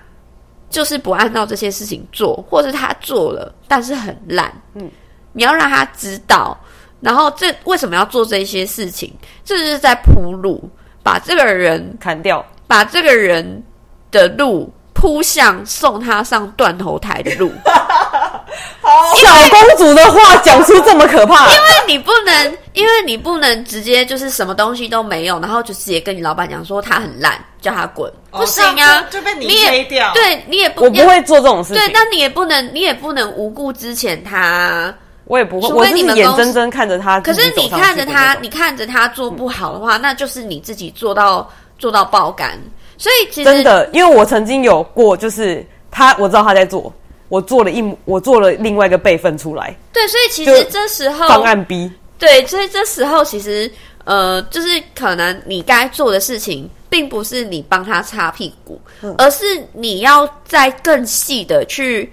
[0.70, 4.50] 就是不按照这些事情做，或是他做了，但是很烂。
[4.72, 4.90] 嗯，
[5.32, 6.58] 你要让他知道，
[7.00, 9.12] 然后这为什么要做这些事情？
[9.44, 10.62] 这就是在铺路，
[11.02, 12.42] 把这个人砍掉。
[12.66, 13.64] 把这个人
[14.12, 17.50] 的路铺向送他上断头台的路。
[19.16, 30.12] 小公主的话讲出这么可怕，因为你不能，因为你不能直接就是什么东西都没有，然后就直接跟你老板讲说他很烂，叫他滚，哦、不行啊，就被你黑掉。
[30.14, 31.82] 对，你也不，我不会做这种事情。
[31.82, 34.92] 对，但你也不能，你也不能无故之前他，
[35.24, 37.20] 我也不会，我是眼睁睁看着他。
[37.20, 42.58] 可是你看着他，你看着他做不好的话，嗯、那就是你自己做到做到爆肝。
[42.96, 46.92] 所以其实真的，因为我曾经有过，就是他，我知道他在做。
[47.30, 49.74] 我做了一，我做了另外一个备份出来。
[49.94, 51.90] 对，所以其实这时候方案 B。
[52.18, 53.70] 对，所以这时候其实
[54.04, 62.12] 呃，就是可能你该做的事情，并不是你帮他擦屁股，嗯、而是你要再更细的去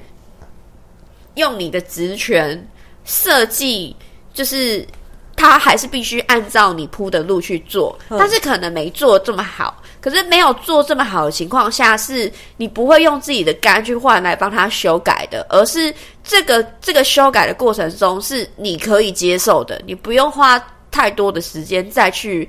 [1.36, 2.66] 用你的职权
[3.04, 3.94] 设计，
[4.34, 4.88] 就是
[5.38, 9.82] 他还是必须按照你铺的路去做，嗯、但是可能没做这么好。
[10.02, 22.47] 可是没有做这么好的情况下，是你不会用自己的肝去换来帮他修改的，而是这个这个修改的过程中是你可以接受的，你不用花太多的时间再去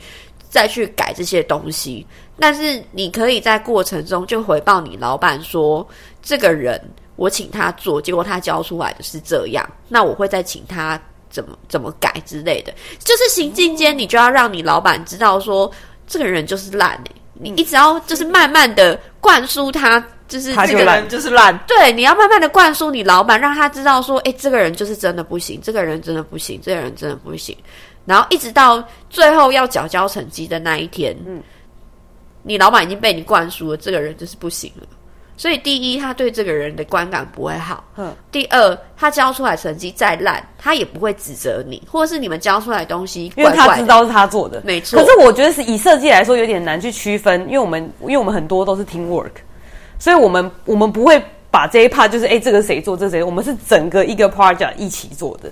[0.49, 2.07] 再去改这些东西。
[2.39, 5.87] 但是你可以在过程中就回报你老板说，
[6.23, 6.81] 这个人
[7.17, 12.73] 我请他做，结果他交出来的是这样，那我会再请他怎么怎么改之类的。
[12.99, 15.71] 就是行进间，你就要让你老板知道说，
[16.07, 17.15] 这个人就是烂欸。
[17.41, 21.57] 你一直要就是慢慢的灌输他，就是这个人就是烂。
[21.69, 27.57] 对，你要慢慢的灌输你老板，让他知道说，哎，这个人就是真的不行，这个人真的不行，这个人真的不行。
[28.05, 31.41] 然后一直到最后要缴交成绩的那一天，嗯，
[32.43, 34.87] 你老板已经被你灌输了，这个人就是不行了。
[35.39, 37.85] 所以，第一，他对这个人的观感不会好。
[37.97, 38.13] 嗯。
[38.33, 44.99] 第二，他教出来成绩再烂，他也不会指责你，或者是你们教出来的东西怪怪的，因为他知道是他做的，没错。
[44.99, 49.31] 可是我觉得是以设计来说有点难去区分，因为我们因为我们很多都是 team work，
[49.97, 51.23] 所以我们我们不会
[51.53, 55.49] 把这一 part 就是哎，这个谁做，这个谁，我们是整个一个 project 一起做的，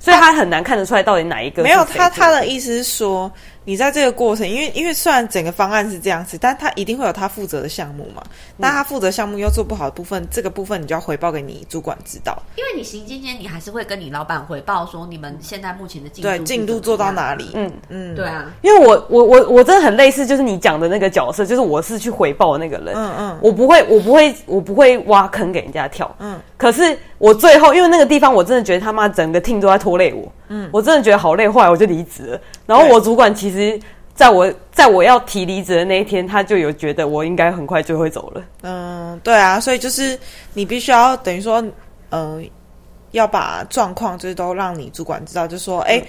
[0.00, 1.62] 所以他很难看得出来到底哪一个。
[1.62, 3.30] 没有，他他的意思是说。
[3.64, 8.22] 你在这个过程，因为因为虽然整个方案是这样子，但他一定会有他负责的项目嘛。
[8.56, 12.42] 那、嗯、他负责项目又做不好的部分，这个部分你就要回报给你主管知道。
[12.56, 17.50] 因为你行进间，你还是会跟你老板回报说，你们现在目前的进度对进度做到哪里？
[17.54, 18.50] 嗯嗯，嗯对啊。
[18.62, 22.94] 因为我我我我真的很类似，就是你讲的那个角色，就是我是去回报那个人。
[22.94, 26.12] 嗯嗯，我不会我不会我不会挖坑给人家跳。
[26.18, 30.32] 嗯，可是我最后因为那个地方，我真的觉得他妈整个 team 都在拖累我。
[30.48, 32.40] 嗯，我真的觉得好累，后来我就离职了。
[32.66, 33.80] 然后我主管其实。
[34.12, 38.42] 在我在我要提离职的那一天，他就有觉得我应该很快就会走了。
[38.60, 40.18] 嗯，对啊，所以就是
[40.52, 41.58] 你必须要等于说，
[42.10, 42.42] 嗯、呃，
[43.12, 46.06] 要把状况就是都让你主管知道，就说，哎、嗯，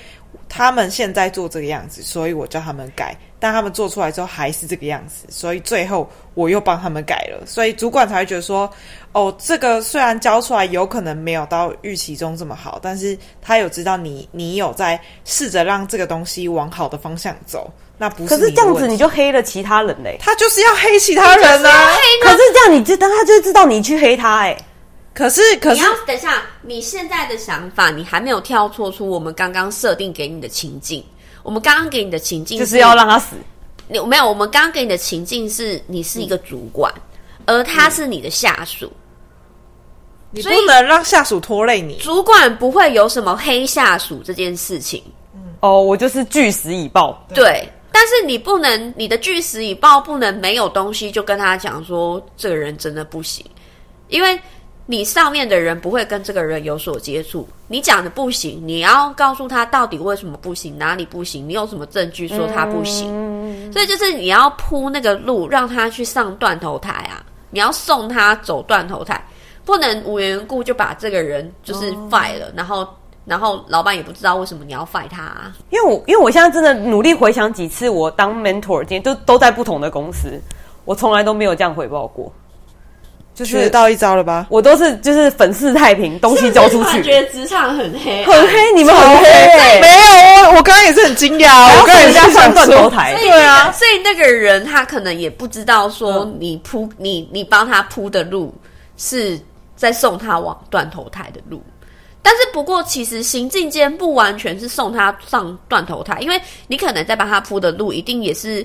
[0.49, 8.71] 他们现在做这个样子，所以我叫他们改，但他们做出来之后还是这个样子，所以最后我又帮他们改了，所以主管才会觉得说，
[9.13, 17.67] 哦，这个虽然交出来有可能没有到预期中这么好，但是他有知道你你有在试着让这个东西往好的方向走。
[17.97, 20.17] 那不是，可是这样子你就黑了其他人嘞。
[20.19, 21.95] 他就是要黑其他人啊。
[22.21, 24.55] 可是这样你就当他就知道你去黑他哎。
[25.13, 31.03] 可是可是，等一下，你现在的想法，你还没有跳脱出我们刚刚设定给你的情境。
[31.43, 33.35] 我们刚刚给你的情境就是要让他死。
[33.87, 36.93] 你没有，我们刚刚给你的情境是你是一个主管，
[37.45, 38.91] 嗯、而他是你的下属。
[40.31, 41.97] 你不能让下属拖累你。
[41.97, 45.03] 主管不会有什么黑下属这件事情。
[45.33, 47.21] 嗯、哦，我就是据实以报。
[47.33, 47.67] 对。
[47.93, 53.45] 但是你不能，你的据实以报不能没有东西就跟他讲说这个人真的不行，
[54.07, 54.39] 因为
[54.91, 57.47] 你上面的人不会跟这个人有所接触。
[57.69, 63.09] 你讲的不行，你要告诉他到底为什么不行，哪里不行，你有什么证据说他不行？
[63.09, 67.23] 嗯、所以就是你要铺那个路，让他去上断头台啊！
[67.51, 69.25] 你要送他走断头台，
[69.63, 72.85] 不能无缘故就把这个人就是 fire 了，哦、然后。
[73.23, 80.41] 然后老板也不知道为什么你要 fight 他，啊，因为我因为我现在真的努力回想几次我当 mentor，今天都都在不同的公司，
[80.85, 82.33] 我从来都没有这样回报过，
[83.33, 84.45] 就是学到一招了吧？
[84.49, 86.97] 我都是就是粉饰太平，东西交出去。
[86.97, 98.53] 我觉得职场很黑，很黑，你们很黑，欸，没有我我刚刚也是很惊讶，我跟人家上断头台，对啊，所以那个人他可能也不知道说你铺你你帮他铺的路
[98.97, 99.39] 是
[99.75, 101.61] 在送他往断头台的路。
[102.23, 108.63] 但是不过，其实行进间不完全是送他上断头台，因为你可能在帮他铺的路，一定也是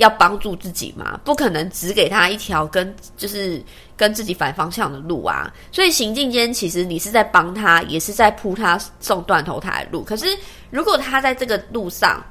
[0.00, 3.62] 要帮助自己嘛，不可能只给他一条跟就是
[3.98, 5.52] 跟自己反方向的路啊。
[5.70, 10.02] 所以行进间其实你是在帮他，也是在铺他送断头台的路。
[10.02, 10.26] 可是
[10.70, 12.24] 如果他在这个路上，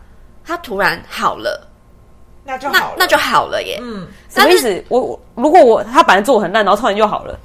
[0.43, 1.69] 他突然好了，
[2.43, 3.77] 那就好了，那就好了耶。
[3.83, 4.83] 嗯，什么意思？
[4.89, 7.39] 我我如果我他本来做很烂，然后突然就好了，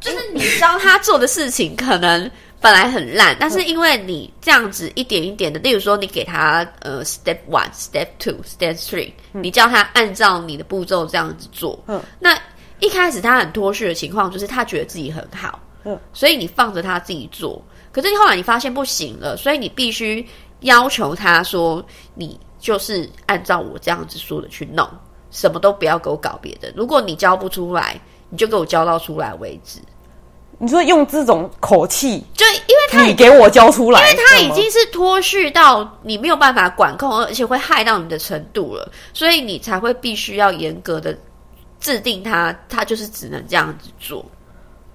[0.00, 12.38] 就是你知道他做的事情可能本来很烂，但是因为你这样子一点一点的，例如说你给他呃 step one、step two、step three，你叫他按照你的步骤这样子做，嗯，那
[12.80, 20.26] 一开始他很脱序的情况就是他觉得自己很好，嗯，所以你放着他自己做，可是后来你发现不行了，所以你必须
[20.60, 22.38] 要求他说你。
[22.60, 24.86] 就是按照我这样子说的去弄，
[25.30, 26.70] 什么都不要给我搞别的。
[26.76, 29.80] 如果你教不出来，你就给我教到出来为止。
[30.62, 41.16] 你说用这种口气，就因为他你给我教出来，因为他已经是脱序到你没有办法管控，而且会害到你的程度了，所以你才会必须要严格的
[41.80, 44.22] 制定他，他就是只能这样子做。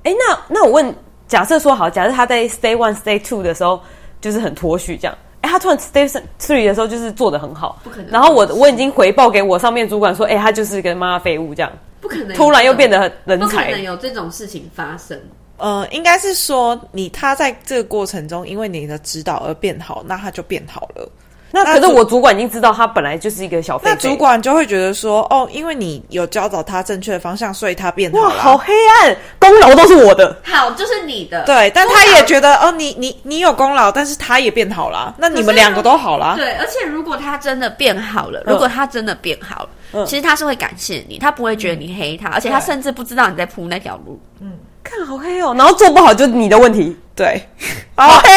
[0.03, 0.95] 哎，那那我问，
[1.27, 3.81] 假设说好，假设他在 stay one stay two 的时候
[4.21, 5.17] 就是很脱序这样。
[5.41, 8.11] 哎，他突然 station three 的时候就是做的很好，不可能。
[8.11, 12.37] 然后我我已经回报给我上面主管说，哎，他就是个妈妈废物这样，不可能。
[12.37, 15.19] 突然又变得很人才，不可能有这种事情发生。
[15.57, 21.09] 呃，应该是说你他在这个过程中，因为你的指导而变好，那他就变好了。
[21.51, 28.25] 那可是我主管已经知道他本来就是一个小那主管就会觉得说，哦，因为你有教导他正确的方向，所以他变好了。
[28.25, 31.45] 哇，好黑暗，功劳都是我的，好，就是你的。
[31.45, 36.35] 对，但他也觉得，哦，你你你有功劳，但是他也变好了，那你们两个都好了。
[36.35, 44.19] 对，而且如果他真的变好了，如果他真的变好了，嗯，其实他是会感谢你，他不会觉得你黑他，而且他甚至不知道你在铺那条路。
[44.41, 46.95] 嗯，看好黑哦，然后做不好就是你的问题。
[47.15, 47.41] 对，
[47.97, 48.29] 好黑。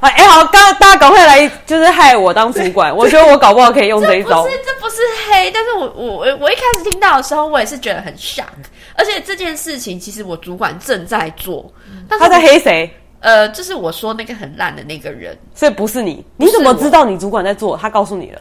[0.00, 2.94] 哎、欸，好，刚大家赶快来，就是害我当主管。
[2.94, 4.44] 我觉得我搞不好可以用这一招。
[4.44, 4.96] 这不是，这不是
[5.28, 8.44] 黑，但是我我我一开始听到的时候，我也是觉得很 shock。
[8.94, 11.72] 而且这件事情其实我主管正在做，
[12.08, 12.94] 但是他在黑谁？
[13.20, 16.24] 呃，就是我说那个很烂的那个人，所以不是你。
[16.36, 17.76] 你怎么知道你主管在做？
[17.76, 18.40] 他告诉你了？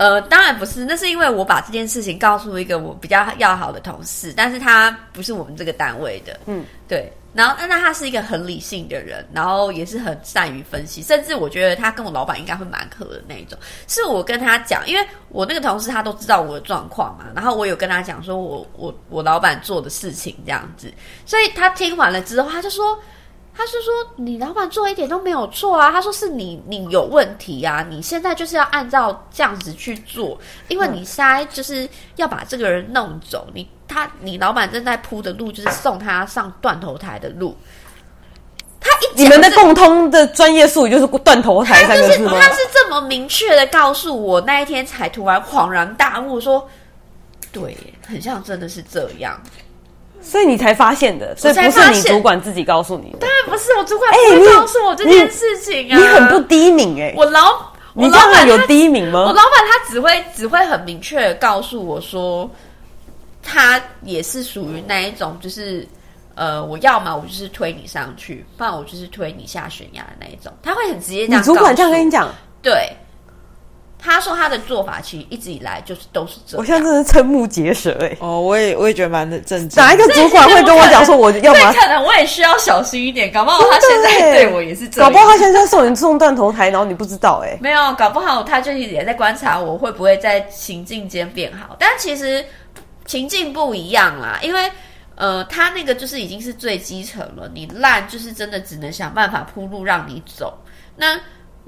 [0.00, 6.40] 呃，当然不是，那是因为我把这件事情告诉一个我比较要好的同事，但是他不是我们这个单位的。
[6.46, 7.12] 嗯，对。
[7.34, 13.58] 然后，那他是一个很理性的人，然后也是很善于分析，甚至我觉得他跟我老板应该会蛮合的那一种。
[13.88, 20.90] 是我跟他讲，因为我那个同事他都知道我的状况嘛，然后我有跟他讲说我我我老板做的事情这样子，
[21.26, 22.98] 所以他听完了之后，他就说。
[23.60, 37.54] 他是说你老板做一点都没有错啊，他说是你你有问题啊，你现在就是要按照这样子去做，因为你现在就是要把这个人弄走，你他你老板正在铺的路就是送他上断头台的路。
[38.80, 42.32] 他一你们的共通的专业术语就是断头台三个字吗？
[42.40, 46.66] 他是这么明确的告诉我，那一天才突然恍然大悟说，
[47.52, 47.76] 对，
[48.08, 49.38] 很像真的是这样。
[50.22, 53.18] 所以你才发现的，所以不是你主管自己告诉你的。
[53.18, 55.96] 当然不是，我主管不会告诉我这件事情啊。
[55.96, 59.20] 你，你很不低敏哎、欸，我老，我老板有低敏吗？
[59.20, 62.48] 我老板他只会只会很明确的告诉我说，
[63.42, 65.86] 他也是属于那一种，就是
[66.34, 70.52] 呃，我要么我就是推你上去，不然我就是推你下悬崖的那一种。
[70.62, 71.40] 他会很直接这样。
[71.40, 72.28] 你主管这样跟你讲，
[72.62, 72.88] 对。
[74.02, 76.58] 他说他的做法其实一直以来就是都是这样。
[76.58, 78.18] 我现在真是瞠目结舌哎、欸！
[78.20, 79.82] 哦，我也我也觉得蛮的震惊。
[79.82, 81.70] 哪一个主管会跟我讲说我要吗？
[81.72, 85.12] 可能我也需要小心一点，搞不好他现在对我也是这样。
[85.12, 87.58] 搞不好他现在送你送断头台，然后你不知道哎、欸。
[87.60, 91.76] 没有，搞不好他就是也在观察我会不会在情境间变好。
[91.78, 92.42] 但其实
[93.04, 94.70] 情境不一样啦，因为
[95.16, 100.58] 呃，他那个就是已经是最基层了，你烂就是真的只能想办法铺路让你走。
[100.96, 101.20] 那。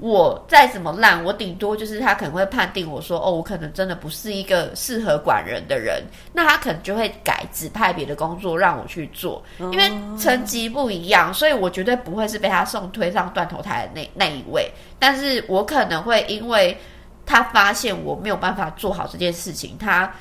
[0.03, 16.77] 我再怎么烂，我顶多就是他可能会判定我说，哦，我可能真的不是一个适合管人的人，那他可能就会改指派别的工作让我去做，因为层级不一样，所以我绝对不会是被他送推上断头台的那那一位，但是我可能会因为
[17.25, 20.13] 他发现我没有办法做好这件事情，他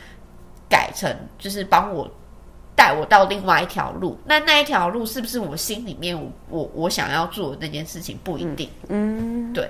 [0.69, 2.09] 改成就是帮我。
[2.75, 8.69] 带我到另外一条路，那那一条路是不是我心里面我我，我想要做的那件事情不一定。
[8.89, 9.69] 嗯，对，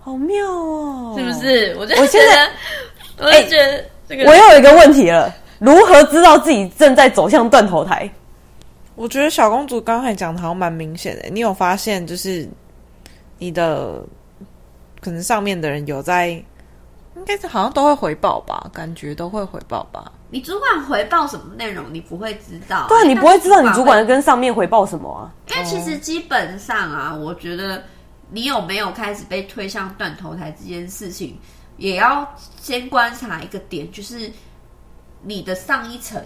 [0.00, 1.74] 好妙哦，是不是？
[1.78, 2.50] 我觉得，我现在，
[3.18, 8.08] 我就觉得这个，我又有一个问题了，如何知道自己正在走向断头台？
[8.94, 12.48] 我觉得小公主刚才讲的好像蛮明显的，你有发现就是
[13.38, 14.04] 你的
[15.00, 20.12] 可能上面的人有在，应该是好像都会回报吧，感觉都会回报吧。
[20.30, 22.86] 你主管回报什么内容，你不会知道。
[22.88, 25.32] 对啊，你不会知道你主管跟上面回报什么啊？
[25.48, 27.82] 因为其实基本上啊，我觉得
[28.30, 31.38] 你有没有开始被推向断头台这件事情，
[31.78, 32.28] 也要
[32.60, 34.30] 先观察一个点，就是
[35.22, 36.22] 你的上一层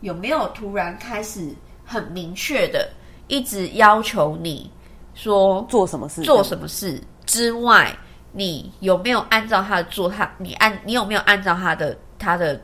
[0.00, 2.88] 有没有突然开始很明确的
[3.28, 4.70] 一直要求你
[5.14, 7.94] 说做什么事，做什么事之外，
[8.32, 10.30] 你有没有按照他的做他？
[10.38, 12.58] 你按你有没有按照他的他的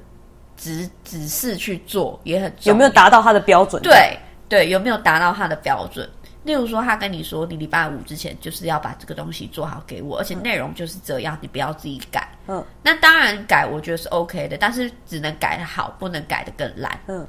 [0.61, 3.83] 指指示去做也很重要，有没有达到他的标准？
[3.83, 4.17] 对
[4.49, 6.09] 对，有没有达到他的标准？
[6.43, 12.27] 例如说，他跟你说，你礼拜五之前就是要把这个东西做好给我，而且内容就是这样，你不要自己改。
[12.47, 16.99] 嗯，那当然改，我觉得是 OK 的，但是只能改的好，不能改的更烂。
[17.09, 17.27] 嗯，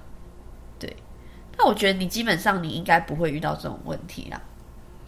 [0.80, 0.96] 对。
[1.58, 4.42] 那我觉得你基本上你应该不会遇到这种问题啦。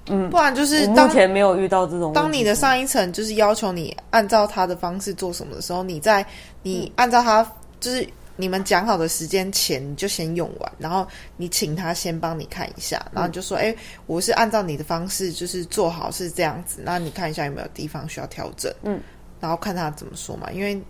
[0.09, 2.11] 嗯，不然就是目前没有遇到这种。
[2.11, 6.25] 当你的上一层就是要求你按照他的方式做什么的时候，你在
[6.61, 7.49] 你按照他
[7.83, 8.07] 就是。
[8.35, 11.07] 你们讲好的时间前，你就先用完，然后
[11.37, 13.77] 你请他先帮你看一下，然后你就说：“哎、嗯，
[14.07, 18.99] 我是按照你的方式，就是做好是这样子，那你看一下有没有地方需要调整。”嗯，
[19.39, 20.81] 然后看他怎么说嘛，因为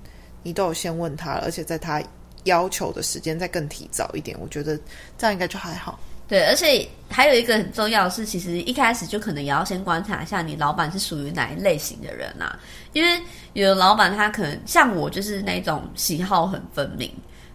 [0.41, 2.02] 你都有先问他了，而且在他
[2.46, 4.80] 要求的时间再更提早一点，我觉得
[5.18, 6.00] 这样应该就还好。
[6.28, 12.58] 对，而且还有一个很重要的是，其实一开始就可能也要先观察一下你老板是属于哪一类型的人啊，
[12.94, 13.22] 因为
[13.54, 17.12] 有的老板他可能像我，就是那种喜好很分明。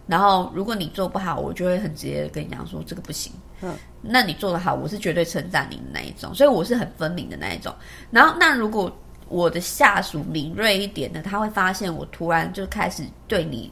[0.07, 3.31] 然后，如果你做不好，我就会很直接的跟你讲说这个不行。
[3.61, 7.71] 嗯，那你做得好，我是绝对称赞你的那一种，所以我是很分明的那一种。
[8.09, 8.91] 然后，那如果
[9.27, 13.71] 我的下属敏锐一点的，他会发现我突然就开始对你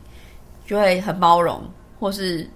[0.68, 1.68] 就会很包容，
[2.00, 2.48] 或是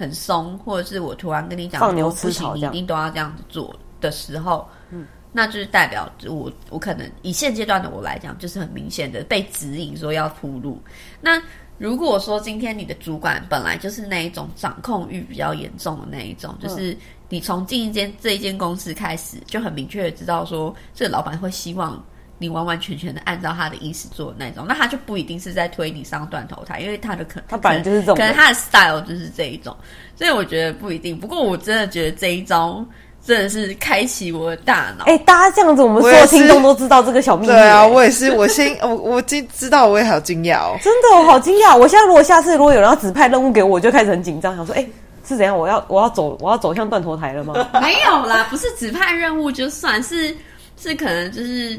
[0.00, 10.80] 很松，或者是我突然跟你讲放牛吃草，不行，你一定都要这样子做的时候，嗯，那就是代表我我可能以现阶段的我来讲，就是很明显的被指引说要铺路。
[11.20, 11.40] 那
[11.76, 16.96] 如果说今天你的主管本来就是那一种掌控欲比较严重的那一种，嗯、就是
[17.28, 22.02] 你从进一间这一间公司开始就很明确的知道说，这个老板会希望
[22.40, 29.76] 你完完全全的按照他的意思做的那种，那他就不一定是在推你上断头台，因为他的可能他本来就是这种，可能他的 style 就是这一种，
[30.16, 31.16] 所以我觉得不一定。
[31.16, 32.84] 不过我真的觉得这一招。
[33.22, 35.04] 真的是开启我的大脑！
[35.04, 37.48] 哎、欸，大家这样子，我们所有听众都知道这个小秘密。
[37.48, 40.78] 对啊，我也是，我先我我今知道，我也好惊讶哦！
[40.82, 41.76] 真的，我好惊讶！
[41.76, 44.90] 我现在如果下次如果有人要指派任务给我，我就开始很紧张，想说，哎、欸，
[45.28, 45.56] 是怎样？
[45.56, 47.52] 我要我要走我要走向断头台了吗？
[47.82, 50.34] 没有啦，不是指派任务，就算是
[50.78, 51.78] 是可能就是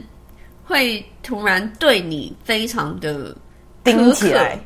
[0.72, 3.36] 会突然对你非常的
[3.84, 4.57] 盯起来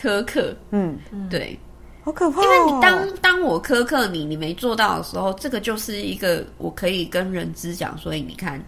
[0.00, 0.56] 苛刻。
[0.70, 0.98] 嗯，
[1.30, 1.58] 对。
[2.02, 2.44] 好可怕、哦！
[2.44, 8.62] 因为你当当我苛刻你，你没做到的时候，这个就是一个我可以跟人资讲，所以你看，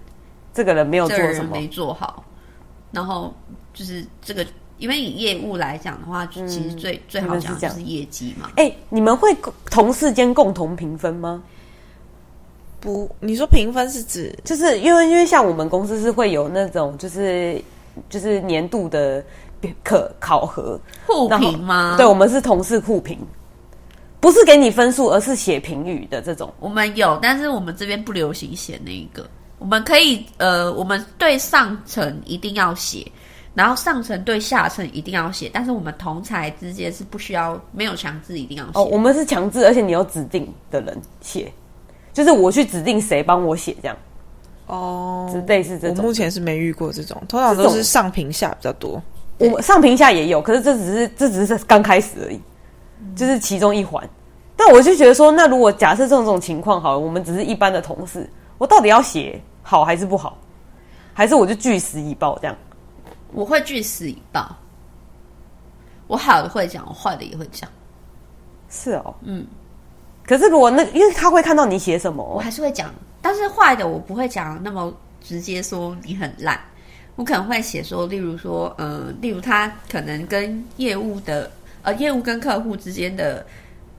[0.54, 2.24] 这个人没有做什么，这个没做好。
[2.92, 3.34] 然后
[3.74, 4.46] 就是这个，
[4.78, 8.52] 因为以业务来讲的话，嗯、其实最最好讲的就是业绩嘛。
[8.56, 9.36] 哎、欸，你们会
[9.70, 11.42] 同事间共同评分吗？
[12.86, 17.60] 不，你说评分是指，就是因为因为像我们公司是会有那种就是
[18.08, 19.22] 就是年度的。
[19.82, 20.78] 可考核
[21.08, 21.96] 互评吗？
[21.96, 23.18] 对，我们是同事互评，
[24.20, 26.54] 不是给你分数，而是写评语的这种。
[26.60, 29.26] 我们有，但是我们这边不流行写那一个。
[29.58, 33.10] 我们可以，呃，我们对上层一定要写，
[33.54, 38.70] 然后上层对下层一定要写，但是我们同才之间是不需要，没有强制一定要写。
[38.74, 41.50] 哦，我们是强制，而且你有指定的人写，
[42.16, 43.94] 就是我去指定谁帮我写这样。
[44.68, 45.98] 哦，类似这种。
[45.98, 49.02] 我目前是没遇过这种，通常都是上评下比较多。
[49.36, 52.40] 我们上评下也有，可是这只是这只是刚开始而已，
[53.14, 54.02] 就是其中一环。
[54.56, 60.38] 但我就觉得说，那如果假设这种这种情况好了，我们只是一般的同事，我到底要写好还是不好？
[61.12, 62.56] 还是我就据实以报这样？
[63.34, 64.56] 我会据实以报，
[66.06, 67.68] 我好的会讲，我坏的也会讲。
[68.70, 69.46] 是哦，嗯。
[70.26, 72.92] 可是如果那，因为他会看到你写什么，我还是会讲。
[73.22, 76.60] 但是坏的我不会讲那么直接，说你很烂。
[77.16, 81.50] 我可能会写说，例如说，呃，例如他可能跟业务的，
[81.82, 83.44] 呃，业务跟客户之间的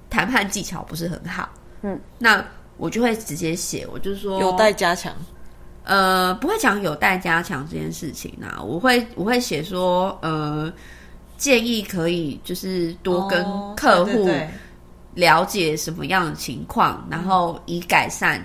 [0.09, 1.49] 谈判技巧不是很好，
[1.81, 2.45] 嗯，那
[2.77, 5.11] 我就会直接写，我就是说有待加强，
[5.83, 10.71] 呃，不会讲有待加强这件事情啊，我会我会写说，呃，
[11.37, 13.43] 建议可以就是多跟
[13.75, 14.29] 客户
[15.17, 18.41] 了解什么样的情况，哦，然后以改善。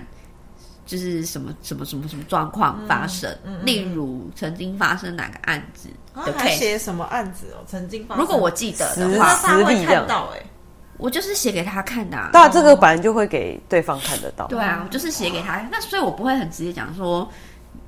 [0.85, 7.63] 就是什么什么什么什么状况发生，嗯嗯、例如曾经发生哪个案子的 case，写什么案子哦？
[7.65, 10.43] 曾经发生，如果我记得的话，他会看到哎，
[10.97, 12.31] 我就是写给他看的、啊。
[12.33, 14.45] 对啊，这个本来就会给对方看得到。
[14.47, 15.65] 对啊，我就是写给他。
[15.71, 17.27] 那所以我不会很直接讲说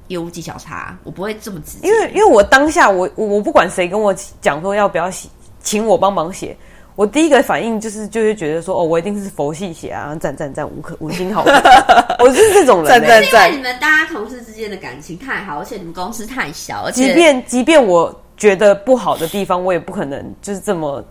[0.07, 1.89] 业务技巧差，我不会这么直接。
[1.89, 5.27] 因为因为我当下我我不管谁跟我讲说要不要写，
[5.61, 6.57] 请我帮忙写。
[6.95, 11.53] 我第一个反应就是，就会觉得说，哦，我一定是佛系写啊，赞赞赞，五颗五星好评。
[12.19, 13.47] 我就是这种人，赞赞赞。
[13.49, 21.03] 因为你们大家同事之间的感情太好，而且你们公司太小，而且即便即便我觉得不好的地方，我也不可能就是这么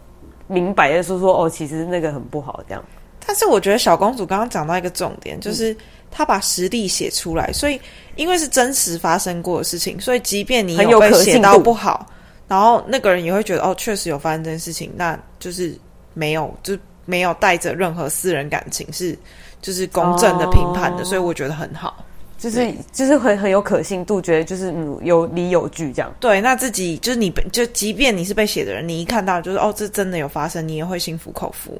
[0.47, 2.82] 明白的说说，哦，其实那个很不好这样。
[3.26, 5.76] 但是我觉得小公主刚刚讲到一个重点，就是
[6.11, 7.80] 她把实例写出来，所以
[8.16, 12.07] 因为是真实发生过的事情，所以即便你有被写到不好，
[12.55, 15.76] 然后那个人也会觉得哦，确实有发生这件事情，那就是
[16.12, 19.18] 没有就没有带着任何私人感情，是
[19.61, 22.05] 就是公正的评判的，哦、所以我觉得很好。
[22.38, 26.14] 就是就是会很有可信度，觉得就是嗯有理有据这样。
[26.20, 31.76] 对，那自己就是你就即便你是被写的人，你一看到就是哦，这真的有发生，你也会心服口服。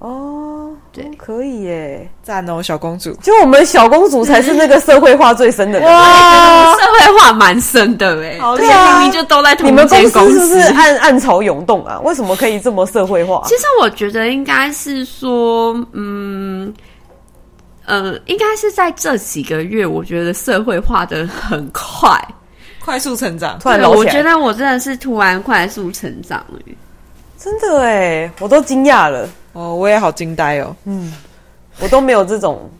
[0.00, 3.12] 哦，对，可以耶，赞哦，小公主。
[3.22, 8.38] 就我们小公主才是那个社会化最深的人，哇，社会化蛮深的哎。
[8.56, 12.00] 对啊，明明就都在同你们公司是不是暗暗潮涌动啊？
[12.00, 13.42] 为什么可以这么社会化？
[13.46, 16.74] 其实我觉得应该是说，嗯。
[17.86, 22.16] 呃，应该是在这几个月，我觉得社会化的很快，
[22.78, 23.58] 快速成长。
[23.58, 26.60] 突然，我觉得我真的是突然快速成长了，
[27.42, 29.26] 真的哎，我都惊讶了。
[29.54, 30.76] 哦，我也好惊呆哦。
[30.84, 31.14] 嗯，
[31.80, 32.70] 我都没有这种。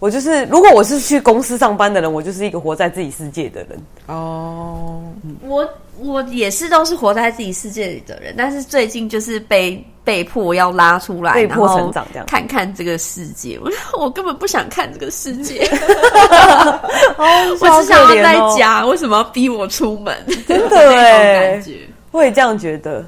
[0.00, 3.80] 我就是，如果我是去公司上班的人，我就是一个活在自己世界的人。
[4.08, 5.00] 哦，
[5.46, 5.66] 我
[6.00, 13.56] 我也是都是活在自己世界里的人，但是最近就是被被迫要拉出来，被迫成长这样，看看这个世界。
[13.62, 13.70] 我
[14.02, 15.64] 我根本不想看这个世界，
[17.16, 20.12] 哦、我只想要在家，为什么要逼我出门？
[20.48, 21.62] 真的哎，
[22.10, 23.06] 我也这样觉得。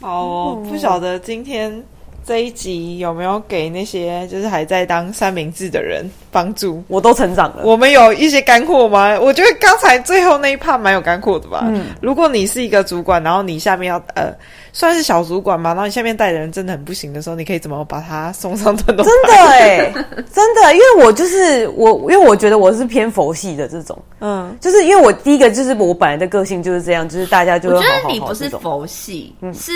[0.00, 1.82] 哦，不晓得今天。
[2.26, 6.82] 这一集有没有给那些就是还在当三明治的人帮助？
[6.88, 7.62] 我都成长了。
[7.62, 9.16] 我们有一些干货吗？
[9.20, 11.66] 我觉得刚才最后那一 part 蛮有干货的吧。
[11.68, 14.34] 嗯，如果你是一个主管，然后你下面要呃
[14.76, 19.08] 算是小主管嘛，然后你下面带的人真的很不行的时候，你可以怎么把他送上断头台？
[19.08, 19.92] 真的哎、欸，
[20.34, 29.72] 真的，因为我就是我，因为我觉得我是偏佛系的这种，嗯，就是因为我第一个就是我本来的个性就是这样，就是大家就会好好好，我觉得你不是佛系，嗯，是。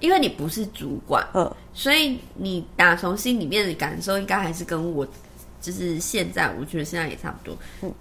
[0.00, 5.06] 因为你不是主管，嗯，所以你打从心里面的感受，应该还是跟我，
[5.60, 7.92] 就是现在，我觉得现在也差不多，嗯，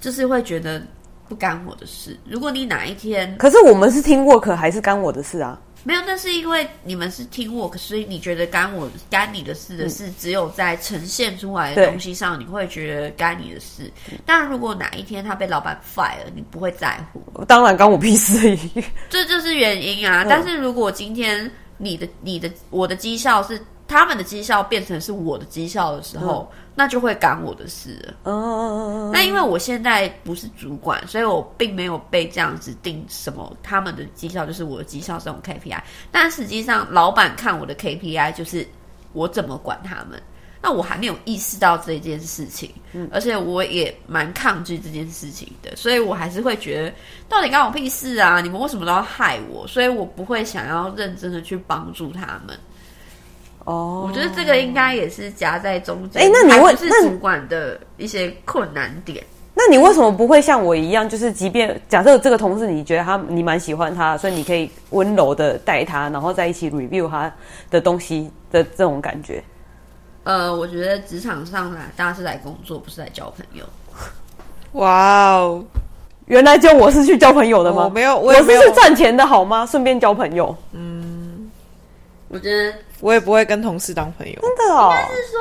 [0.00, 0.82] 就是会觉得
[1.28, 2.18] 不干我的事。
[2.26, 5.60] 如果你哪一天，可是我们是 team work，还是干我的事啊？
[5.84, 13.90] 没有，那是因为你们是 team work，所以你觉得干我干你的事的事，只有在呈现出来的东西上，你会觉得干你的事。
[14.24, 17.44] 但如果哪一天他被老板 fire 了，你不会在乎。
[17.44, 18.58] 当然干我屁事，
[19.08, 20.24] 这就是原因啊。
[20.28, 23.60] 但是如果今天你的、你的、我的绩效是。
[23.88, 28.14] 他们的绩效变成是我的绩效的时候，嗯、那就会干我的事了。
[28.24, 33.54] 嗯，那因为我现在不是主管，所以我并没有被这样子定什么。
[33.62, 38.66] 他们的绩效就是我的绩效这种 KPI，但实际上老板看我的 KPI 就是
[39.12, 40.22] 我怎么管他们。
[40.64, 46.94] 那我还没有意识到这件事情，嗯，而且我也蛮抗拒这件事情的，所以我还是会觉得
[47.28, 48.40] 到底干我屁事啊？
[48.40, 49.66] 你们为什么都要害我？
[49.66, 52.56] 所以我不会想要认真的去帮助他们。
[53.64, 56.22] 哦，我觉得这个应该也是夹在中间。
[56.22, 59.24] 哎，那你问是主管的一些困难点？
[59.54, 67.30] 那你为什么不会像我一样，就是即便假设这个同事你觉得他你蛮喜欢他，所以你可以温柔的带他，然后在一起 review 他
[67.70, 69.44] 的东西的这种感觉？
[70.24, 73.64] 呃，我觉得职场上来大家是来工作，不是来交朋友。
[74.72, 75.62] 哇哦，
[76.24, 77.84] 原来就我是去交朋友的吗？
[77.84, 79.66] 我没有，我也没有，我是去赚钱的好吗？
[79.66, 80.56] 顺便交朋友。
[80.72, 81.21] 嗯，
[82.32, 82.74] 我觉得。
[83.00, 84.90] 我也不会跟同事当朋友，真的哦。
[84.90, 85.40] 应该是说，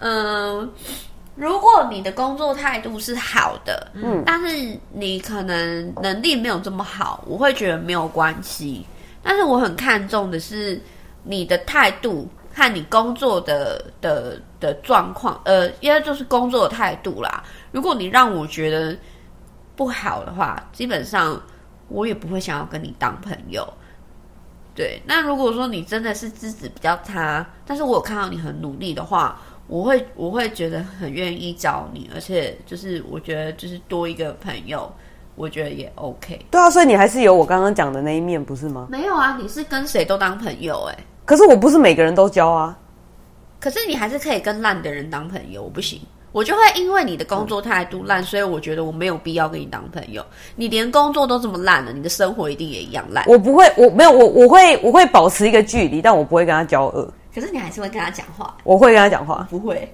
[0.00, 0.68] 嗯、呃，
[1.36, 8.84] 如果你的工作态度是好的，嗯，但是你可能能力没有这么好，我会觉得没有关系。
[9.22, 10.80] 但是我很看重的是
[11.22, 17.44] 你的态度和你工作的的的状况，呃，应该就是工作的态度啦。
[17.72, 18.96] 如果你让我觉得
[19.74, 21.38] 不好的话，基本上
[21.88, 23.66] 我也不会想要跟你当朋友。
[24.76, 34.92] 对，那如果说你真的是资质比较差，但是我有看到你很努力的话，我会我会觉得很愿意找你，而且就是我觉得就是多一个朋友，
[35.34, 36.44] 我觉得也 OK。
[36.50, 38.86] 对啊，所以你还是有我刚刚讲的那一面，不是吗？
[38.90, 40.98] 没有啊，你是跟谁都当朋友哎。
[41.24, 42.78] 可是我不是每个人都交啊。
[43.58, 46.00] 可是你还是可以跟烂的人当朋友，我不行。
[46.36, 50.22] 我就会因为你的工作态度烂，所以我觉得我没有必要跟你当朋友。
[50.54, 53.24] 你连工作都这么烂了，你的生活一定也一样烂。
[53.26, 57.10] 我不会，我没有，我我会我会保持一个距离，但我不会跟他交恶。
[57.34, 58.54] 可是你还是会跟他讲话。
[58.64, 59.90] 我会跟他讲话，不会。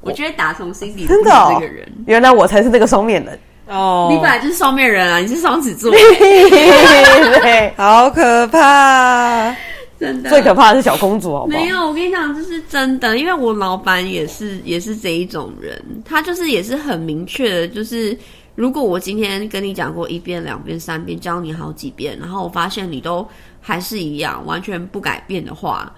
[0.00, 4.08] 我觉得打从心里真的这个人，原来我才是那个双面人哦。
[4.10, 5.92] 你本来就是双面人啊，你是双子座，
[7.76, 9.54] 好可怕。
[9.98, 11.58] 真的，最可怕的是小公主，好不好？
[11.58, 18.16] 没有，我跟你讲，这是真的，因为我老板也是也是这一种人，他就是也是很明确的，就是
[18.54, 23.26] 如果我今天跟你讲过一遍、两遍、三遍，教你好几遍，然后我发现你都
[23.60, 25.92] 还是一样，完全不改变的话，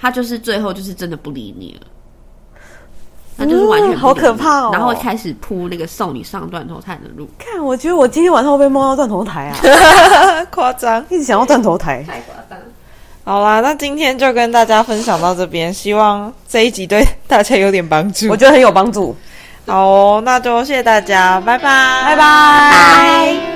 [0.00, 1.86] 他就是最后就是真的不理你了。
[3.34, 4.70] 那就是完全好可怕哦。
[4.74, 7.26] 然后开始铺那个送你上断头台的路。
[7.38, 9.56] 看，我觉得我今天晚上会不会梦到断头台啊？
[10.52, 12.58] 夸张，一直想要断头台，太夸张。
[13.24, 18.28] 好啦，那今天就跟大家分享到这边，希望这一集对大家有点帮助。
[18.28, 19.16] 我觉得很有帮助。
[19.64, 23.51] 好哦，那就谢谢大家，拜拜，拜拜。